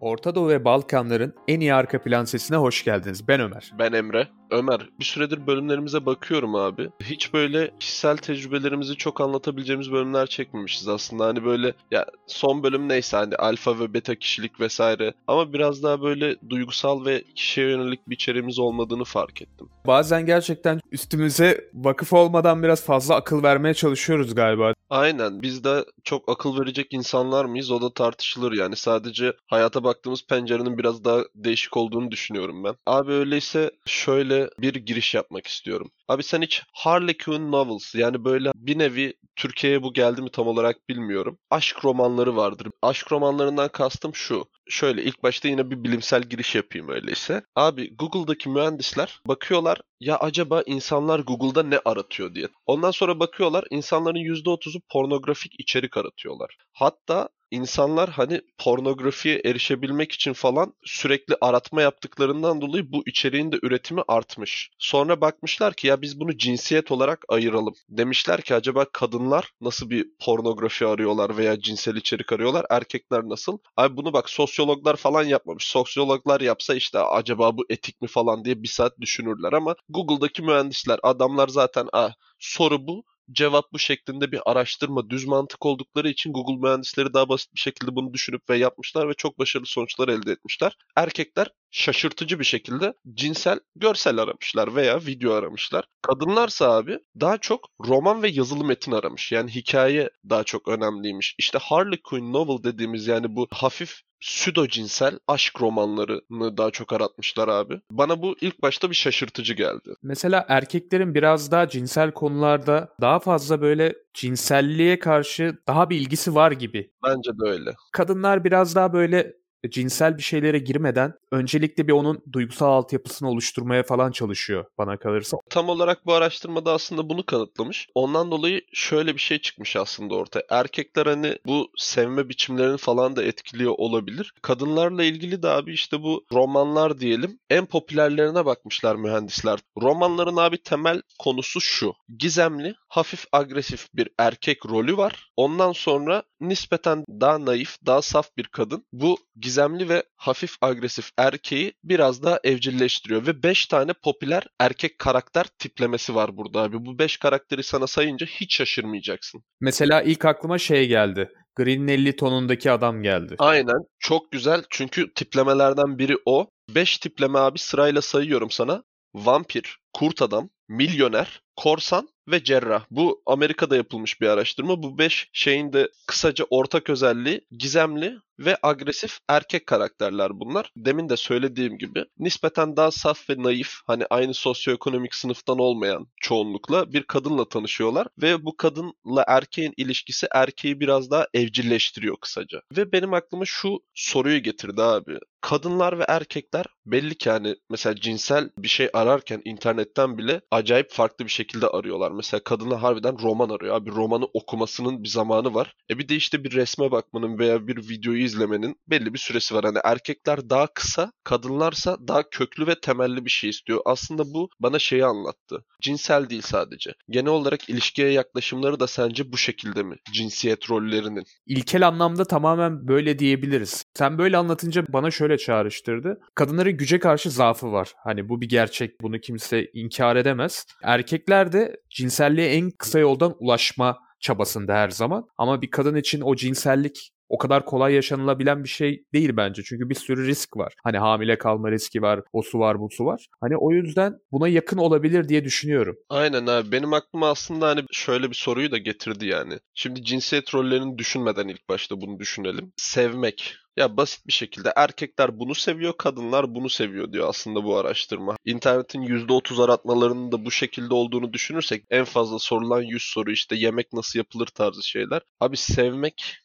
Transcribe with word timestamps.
Orta 0.00 0.34
Doğu 0.34 0.48
ve 0.48 0.64
Balkanların 0.64 1.34
en 1.48 1.60
iyi 1.60 1.74
arka 1.74 2.02
plan 2.02 2.24
sesine 2.24 2.56
hoş 2.56 2.84
geldiniz. 2.84 3.28
Ben 3.28 3.40
Ömer. 3.40 3.72
Ben 3.78 3.92
Emre. 3.92 4.28
Ömer, 4.50 4.88
bir 5.00 5.04
süredir 5.04 5.46
bölümlerimize 5.46 6.06
bakıyorum 6.06 6.54
abi. 6.54 6.88
Hiç 7.02 7.34
böyle 7.34 7.70
kişisel 7.80 8.16
tecrübelerimizi 8.16 8.96
çok 8.96 9.20
anlatabileceğimiz 9.20 9.92
bölümler 9.92 10.26
çekmemişiz 10.26 10.88
aslında. 10.88 11.24
Hani 11.26 11.44
böyle 11.44 11.74
ya 11.90 12.06
son 12.26 12.62
bölüm 12.62 12.88
neyse 12.88 13.16
hani 13.16 13.36
alfa 13.36 13.80
ve 13.80 13.94
beta 13.94 14.14
kişilik 14.14 14.60
vesaire. 14.60 15.14
Ama 15.26 15.52
biraz 15.52 15.82
daha 15.82 16.02
böyle 16.02 16.36
duygusal 16.50 17.04
ve 17.04 17.24
kişiye 17.34 17.70
yönelik 17.70 18.08
bir 18.08 18.14
içeriğimiz 18.14 18.58
olmadığını 18.58 19.04
fark 19.04 19.42
ettim. 19.42 19.68
Bazen 19.86 20.26
gerçekten 20.26 20.80
üstümüze 20.92 21.70
vakıf 21.74 22.12
olmadan 22.12 22.62
biraz 22.62 22.84
fazla 22.84 23.14
akıl 23.14 23.42
vermeye 23.42 23.74
çalışıyoruz 23.74 24.34
galiba. 24.34 24.72
Aynen. 24.90 25.42
Biz 25.42 25.64
de 25.64 25.84
çok 26.04 26.28
akıl 26.28 26.60
verecek 26.60 26.86
insanlar 26.90 27.44
mıyız? 27.44 27.70
O 27.70 27.82
da 27.82 27.94
tartışılır 27.94 28.52
yani. 28.52 28.76
Sadece 28.76 29.32
hayata 29.46 29.84
baktığımız 29.84 30.26
pencerenin 30.26 30.78
biraz 30.78 31.04
daha 31.04 31.20
değişik 31.34 31.76
olduğunu 31.76 32.10
düşünüyorum 32.10 32.64
ben. 32.64 32.74
Abi 32.86 33.12
öyleyse 33.12 33.70
şöyle 33.86 34.35
bir 34.58 34.74
giriş 34.74 35.14
yapmak 35.14 35.46
istiyorum. 35.46 35.90
Abi 36.08 36.22
sen 36.22 36.42
hiç 36.42 36.62
Harlequin 36.72 37.52
Novels 37.52 37.94
yani 37.94 38.24
böyle 38.24 38.52
bir 38.54 38.78
nevi 38.78 39.14
Türkiye'ye 39.36 39.82
bu 39.82 39.92
geldi 39.92 40.22
mi 40.22 40.30
tam 40.30 40.46
olarak 40.46 40.88
bilmiyorum. 40.88 41.38
Aşk 41.50 41.84
romanları 41.84 42.36
vardır. 42.36 42.68
Aşk 42.82 43.12
romanlarından 43.12 43.68
kastım 43.68 44.14
şu. 44.14 44.44
Şöyle 44.68 45.02
ilk 45.04 45.22
başta 45.22 45.48
yine 45.48 45.70
bir 45.70 45.84
bilimsel 45.84 46.22
giriş 46.22 46.54
yapayım 46.54 46.88
öyleyse. 46.88 47.42
Abi 47.56 47.96
Google'daki 47.96 48.48
mühendisler 48.48 49.20
bakıyorlar 49.26 49.80
ya 50.00 50.16
acaba 50.16 50.62
insanlar 50.66 51.20
Google'da 51.20 51.62
ne 51.62 51.78
aratıyor 51.84 52.34
diye. 52.34 52.48
Ondan 52.66 52.90
sonra 52.90 53.20
bakıyorlar 53.20 53.64
insanların 53.70 54.18
%30'u 54.18 54.80
pornografik 54.92 55.60
içerik 55.60 55.96
aratıyorlar. 55.96 56.56
Hatta 56.72 57.28
insanlar 57.50 58.10
hani 58.10 58.40
pornografiye 58.58 59.40
erişebilmek 59.44 60.12
için 60.12 60.32
falan 60.32 60.74
sürekli 60.84 61.36
aratma 61.40 61.82
yaptıklarından 61.82 62.60
dolayı 62.60 62.92
bu 62.92 63.02
içeriğin 63.06 63.52
de 63.52 63.58
üretimi 63.62 64.02
artmış. 64.08 64.70
Sonra 64.78 65.20
bakmışlar 65.20 65.74
ki 65.74 65.86
ya 65.86 65.95
biz 66.02 66.20
bunu 66.20 66.36
cinsiyet 66.38 66.92
olarak 66.92 67.24
ayıralım. 67.28 67.74
Demişler 67.88 68.40
ki 68.40 68.54
acaba 68.54 68.84
kadınlar 68.92 69.52
nasıl 69.60 69.90
bir 69.90 70.06
pornografi 70.20 70.86
arıyorlar 70.86 71.36
veya 71.36 71.60
cinsel 71.60 71.96
içerik 71.96 72.32
arıyorlar, 72.32 72.66
erkekler 72.70 73.22
nasıl? 73.22 73.58
Abi 73.76 73.96
bunu 73.96 74.12
bak 74.12 74.30
sosyologlar 74.30 74.96
falan 74.96 75.24
yapmamış. 75.24 75.66
Sosyologlar 75.66 76.40
yapsa 76.40 76.74
işte 76.74 76.98
acaba 76.98 77.56
bu 77.56 77.64
etik 77.70 78.00
mi 78.02 78.08
falan 78.08 78.44
diye 78.44 78.62
bir 78.62 78.68
saat 78.68 79.00
düşünürler 79.00 79.52
ama 79.52 79.74
Google'daki 79.88 80.42
mühendisler 80.42 81.00
adamlar 81.02 81.48
zaten 81.48 81.88
ah 81.92 82.12
soru 82.38 82.86
bu 82.86 83.04
cevap 83.32 83.72
bu 83.72 83.78
şeklinde 83.78 84.32
bir 84.32 84.40
araştırma, 84.46 85.10
düz 85.10 85.24
mantık 85.24 85.66
oldukları 85.66 86.08
için 86.08 86.32
Google 86.32 86.56
mühendisleri 86.56 87.14
daha 87.14 87.28
basit 87.28 87.54
bir 87.54 87.60
şekilde 87.60 87.96
bunu 87.96 88.14
düşünüp 88.14 88.50
ve 88.50 88.56
yapmışlar 88.56 89.08
ve 89.08 89.14
çok 89.14 89.38
başarılı 89.38 89.66
sonuçlar 89.66 90.08
elde 90.08 90.32
etmişler. 90.32 90.76
Erkekler 90.96 91.50
şaşırtıcı 91.70 92.38
bir 92.38 92.44
şekilde 92.44 92.94
cinsel 93.14 93.60
görsel 93.76 94.18
aramışlar 94.18 94.74
veya 94.74 95.00
video 95.06 95.32
aramışlar. 95.32 95.84
Kadınlarsa 96.02 96.70
abi 96.70 96.98
daha 97.20 97.38
çok 97.38 97.68
roman 97.86 98.22
ve 98.22 98.28
yazılı 98.28 98.64
metin 98.64 98.92
aramış. 98.92 99.32
Yani 99.32 99.54
hikaye 99.54 100.10
daha 100.30 100.44
çok 100.44 100.68
önemliymiş. 100.68 101.34
İşte 101.38 101.58
Harlequin 101.58 102.32
novel 102.32 102.62
dediğimiz 102.64 103.06
yani 103.06 103.36
bu 103.36 103.46
hafif 103.50 104.00
pseudo 104.20 104.66
cinsel 104.68 105.18
aşk 105.28 105.60
romanlarını 105.60 106.56
daha 106.56 106.70
çok 106.70 106.92
aratmışlar 106.92 107.48
abi. 107.48 107.80
Bana 107.90 108.22
bu 108.22 108.36
ilk 108.40 108.62
başta 108.62 108.90
bir 108.90 108.94
şaşırtıcı 108.94 109.54
geldi. 109.54 109.94
Mesela 110.02 110.44
erkeklerin 110.48 111.14
biraz 111.14 111.50
daha 111.50 111.68
cinsel 111.68 112.10
konularda 112.10 112.94
daha 113.00 113.18
fazla 113.18 113.60
böyle 113.60 113.94
cinselliğe 114.14 114.98
karşı 114.98 115.58
daha 115.68 115.90
bir 115.90 115.96
ilgisi 115.96 116.34
var 116.34 116.52
gibi. 116.52 116.90
Bence 117.04 117.30
de 117.30 117.50
öyle. 117.50 117.74
Kadınlar 117.92 118.44
biraz 118.44 118.74
daha 118.74 118.92
böyle 118.92 119.32
cinsel 119.70 120.18
bir 120.18 120.22
şeylere 120.22 120.58
girmeden 120.58 121.14
öncelikle 121.32 121.88
bir 121.88 121.92
onun 121.92 122.22
duygusal 122.32 122.66
altyapısını 122.66 123.28
oluşturmaya 123.30 123.82
falan 123.82 124.10
çalışıyor 124.10 124.64
bana 124.78 124.96
kalırsa. 124.96 125.36
Tam 125.50 125.68
olarak 125.68 126.06
bu 126.06 126.12
araştırmada 126.12 126.72
aslında 126.72 127.08
bunu 127.08 127.26
kanıtlamış. 127.26 127.88
Ondan 127.94 128.30
dolayı 128.30 128.60
şöyle 128.72 129.14
bir 129.14 129.20
şey 129.20 129.38
çıkmış 129.38 129.76
aslında 129.76 130.14
ortaya. 130.14 130.42
Erkekler 130.50 131.06
hani 131.06 131.38
bu 131.46 131.70
sevme 131.76 132.28
biçimlerini 132.28 132.76
falan 132.76 133.16
da 133.16 133.24
etkiliyor 133.24 133.74
olabilir. 133.78 134.32
Kadınlarla 134.42 135.04
ilgili 135.04 135.42
de 135.42 135.48
abi 135.48 135.72
işte 135.72 136.02
bu 136.02 136.24
romanlar 136.32 136.98
diyelim 136.98 137.38
en 137.50 137.66
popülerlerine 137.66 138.44
bakmışlar 138.44 138.96
mühendisler. 138.96 139.58
Romanların 139.82 140.36
abi 140.36 140.62
temel 140.62 141.02
konusu 141.18 141.60
şu. 141.60 141.94
Gizemli, 142.18 142.74
hafif 142.88 143.24
agresif 143.32 143.88
bir 143.94 144.08
erkek 144.18 144.66
rolü 144.66 144.96
var. 144.96 145.30
Ondan 145.36 145.72
sonra 145.72 146.22
nispeten 146.40 147.04
daha 147.08 147.44
naif, 147.44 147.76
daha 147.86 148.02
saf 148.02 148.36
bir 148.36 148.44
kadın. 148.44 148.84
Bu 148.92 149.18
gizemli 149.46 149.88
ve 149.88 150.02
hafif 150.16 150.56
agresif 150.60 151.10
erkeği 151.18 151.72
biraz 151.84 152.22
daha 152.22 152.40
evcilleştiriyor 152.44 153.26
ve 153.26 153.42
5 153.42 153.66
tane 153.66 153.92
popüler 153.92 154.42
erkek 154.60 154.98
karakter 154.98 155.44
tiplemesi 155.58 156.14
var 156.14 156.36
burada 156.36 156.60
abi. 156.60 156.86
Bu 156.86 156.98
5 156.98 157.16
karakteri 157.16 157.62
sana 157.62 157.86
sayınca 157.86 158.26
hiç 158.26 158.56
şaşırmayacaksın. 158.56 159.42
Mesela 159.60 160.02
ilk 160.02 160.24
aklıma 160.24 160.58
şey 160.58 160.88
geldi. 160.88 161.30
Green 161.56 161.88
50 161.88 162.16
tonundaki 162.16 162.70
adam 162.70 163.02
geldi. 163.02 163.34
Aynen. 163.38 163.86
Çok 163.98 164.32
güzel. 164.32 164.64
Çünkü 164.70 165.14
tiplemelerden 165.14 165.98
biri 165.98 166.16
o. 166.24 166.50
5 166.74 166.98
tipleme 166.98 167.38
abi 167.38 167.58
sırayla 167.58 168.02
sayıyorum 168.02 168.50
sana. 168.50 168.82
Vampir, 169.14 169.78
kurt 169.92 170.22
adam, 170.22 170.48
milyoner, 170.68 171.40
korsan 171.56 172.08
ve 172.28 172.44
cerrah. 172.44 172.84
Bu 172.90 173.22
Amerika'da 173.26 173.76
yapılmış 173.76 174.20
bir 174.20 174.26
araştırma. 174.26 174.82
Bu 174.82 174.98
5 174.98 175.28
şeyin 175.32 175.72
de 175.72 175.88
kısaca 176.06 176.44
ortak 176.50 176.90
özelliği 176.90 177.40
gizemli 177.58 178.18
ve 178.38 178.56
agresif 178.62 179.18
erkek 179.28 179.66
karakterler 179.66 180.40
bunlar. 180.40 180.72
Demin 180.76 181.08
de 181.08 181.16
söylediğim 181.16 181.78
gibi 181.78 182.04
nispeten 182.18 182.76
daha 182.76 182.90
saf 182.90 183.30
ve 183.30 183.42
naif 183.42 183.74
hani 183.86 184.06
aynı 184.10 184.34
sosyoekonomik 184.34 185.14
sınıftan 185.14 185.58
olmayan 185.58 186.08
çoğunlukla 186.20 186.92
bir 186.92 187.02
kadınla 187.02 187.48
tanışıyorlar 187.48 188.06
ve 188.22 188.44
bu 188.44 188.56
kadınla 188.56 189.24
erkeğin 189.26 189.74
ilişkisi 189.76 190.26
erkeği 190.34 190.80
biraz 190.80 191.10
daha 191.10 191.26
evcilleştiriyor 191.34 192.16
kısaca. 192.16 192.62
Ve 192.76 192.92
benim 192.92 193.14
aklıma 193.14 193.44
şu 193.44 193.80
soruyu 193.94 194.42
getirdi 194.42 194.82
abi. 194.82 195.18
Kadınlar 195.40 195.98
ve 195.98 196.04
erkekler 196.08 196.66
belli 196.86 197.14
ki 197.14 197.30
hani 197.30 197.56
mesela 197.70 197.96
cinsel 197.96 198.50
bir 198.58 198.68
şey 198.68 198.90
ararken 198.92 199.42
internetten 199.44 200.18
bile 200.18 200.40
acayip 200.50 200.90
farklı 200.90 201.24
bir 201.24 201.30
şekilde 201.30 201.66
arıyorlar. 201.66 202.10
Mesela 202.16 202.40
kadına 202.44 202.82
harbiden 202.82 203.18
roman 203.22 203.48
arıyor. 203.48 203.76
Abi 203.76 203.90
romanı 203.90 204.24
okumasının 204.24 205.02
bir 205.02 205.08
zamanı 205.08 205.54
var. 205.54 205.74
E 205.90 205.98
bir 205.98 206.08
de 206.08 206.16
işte 206.16 206.44
bir 206.44 206.52
resme 206.52 206.90
bakmanın 206.90 207.38
veya 207.38 207.66
bir 207.66 207.76
videoyu 207.76 208.22
izlemenin 208.22 208.76
belli 208.88 209.14
bir 209.14 209.18
süresi 209.18 209.54
var. 209.54 209.64
Hani 209.64 209.78
erkekler 209.84 210.50
daha 210.50 210.66
kısa, 210.66 211.12
kadınlarsa 211.24 211.96
daha 212.08 212.30
köklü 212.30 212.66
ve 212.66 212.80
temelli 212.80 213.24
bir 213.24 213.30
şey 213.30 213.50
istiyor. 213.50 213.80
Aslında 213.84 214.24
bu 214.34 214.48
bana 214.60 214.78
şeyi 214.78 215.04
anlattı. 215.04 215.64
Cinsel 215.82 216.30
değil 216.30 216.42
sadece. 216.42 216.92
Genel 217.10 217.30
olarak 217.30 217.68
ilişkiye 217.68 218.10
yaklaşımları 218.10 218.80
da 218.80 218.86
sence 218.86 219.32
bu 219.32 219.36
şekilde 219.36 219.82
mi? 219.82 219.96
Cinsiyet 220.12 220.70
rollerinin. 220.70 221.24
İlkel 221.46 221.86
anlamda 221.88 222.24
tamamen 222.24 222.88
böyle 222.88 223.18
diyebiliriz. 223.18 223.84
Sen 223.94 224.18
böyle 224.18 224.36
anlatınca 224.36 224.84
bana 224.88 225.10
şöyle 225.10 225.38
çağrıştırdı. 225.38 226.20
Kadınların 226.34 226.76
güce 226.76 226.98
karşı 226.98 227.30
zaafı 227.30 227.72
var. 227.72 227.92
Hani 228.04 228.28
bu 228.28 228.40
bir 228.40 228.48
gerçek. 228.48 229.00
Bunu 229.00 229.20
kimse 229.20 229.70
inkar 229.74 230.16
edemez. 230.16 230.66
Erkekler 230.82 231.52
de 231.52 231.76
cinselliğe 232.06 232.48
en 232.48 232.70
kısa 232.70 232.98
yoldan 232.98 233.34
ulaşma 233.38 233.98
çabasında 234.20 234.74
her 234.74 234.90
zaman. 234.90 235.28
Ama 235.38 235.62
bir 235.62 235.70
kadın 235.70 235.96
için 235.96 236.20
o 236.20 236.36
cinsellik 236.36 237.10
o 237.28 237.38
kadar 237.38 237.64
kolay 237.64 237.94
yaşanılabilen 237.94 238.64
bir 238.64 238.68
şey 238.68 239.04
değil 239.12 239.30
bence. 239.36 239.62
Çünkü 239.62 239.88
bir 239.90 239.94
sürü 239.94 240.26
risk 240.26 240.56
var. 240.56 240.74
Hani 240.84 240.98
hamile 240.98 241.38
kalma 241.38 241.70
riski 241.70 242.02
var, 242.02 242.20
o 242.32 242.42
su 242.42 242.58
var, 242.58 242.80
bu 242.80 242.88
su 242.90 243.04
var. 243.04 243.26
Hani 243.40 243.56
o 243.56 243.72
yüzden 243.72 244.18
buna 244.32 244.48
yakın 244.48 244.78
olabilir 244.78 245.28
diye 245.28 245.44
düşünüyorum. 245.44 245.96
Aynen 246.08 246.46
abi. 246.46 246.72
Benim 246.72 246.92
aklıma 246.92 247.30
aslında 247.30 247.68
hani 247.68 247.84
şöyle 247.92 248.30
bir 248.30 248.34
soruyu 248.36 248.70
da 248.70 248.78
getirdi 248.78 249.26
yani. 249.26 249.58
Şimdi 249.74 250.04
cinsiyet 250.04 250.54
rollerini 250.54 250.98
düşünmeden 250.98 251.48
ilk 251.48 251.68
başta 251.68 252.00
bunu 252.00 252.18
düşünelim. 252.18 252.72
Sevmek. 252.76 253.56
Ya 253.76 253.96
basit 253.96 254.26
bir 254.26 254.32
şekilde 254.32 254.72
erkekler 254.76 255.38
bunu 255.38 255.54
seviyor, 255.54 255.92
kadınlar 255.98 256.54
bunu 256.54 256.68
seviyor 256.68 257.12
diyor 257.12 257.28
aslında 257.28 257.64
bu 257.64 257.76
araştırma. 257.76 258.36
İnternetin 258.44 259.02
%30 259.02 259.64
aratmalarının 259.64 260.32
da 260.32 260.44
bu 260.44 260.50
şekilde 260.50 260.94
olduğunu 260.94 261.32
düşünürsek 261.32 261.84
en 261.90 262.04
fazla 262.04 262.38
sorulan 262.38 262.82
100 262.82 263.02
soru 263.02 263.30
işte 263.30 263.56
yemek 263.56 263.92
nasıl 263.92 264.18
yapılır 264.18 264.46
tarzı 264.46 264.82
şeyler. 264.82 265.22
Abi 265.40 265.56
sevmek 265.56 266.36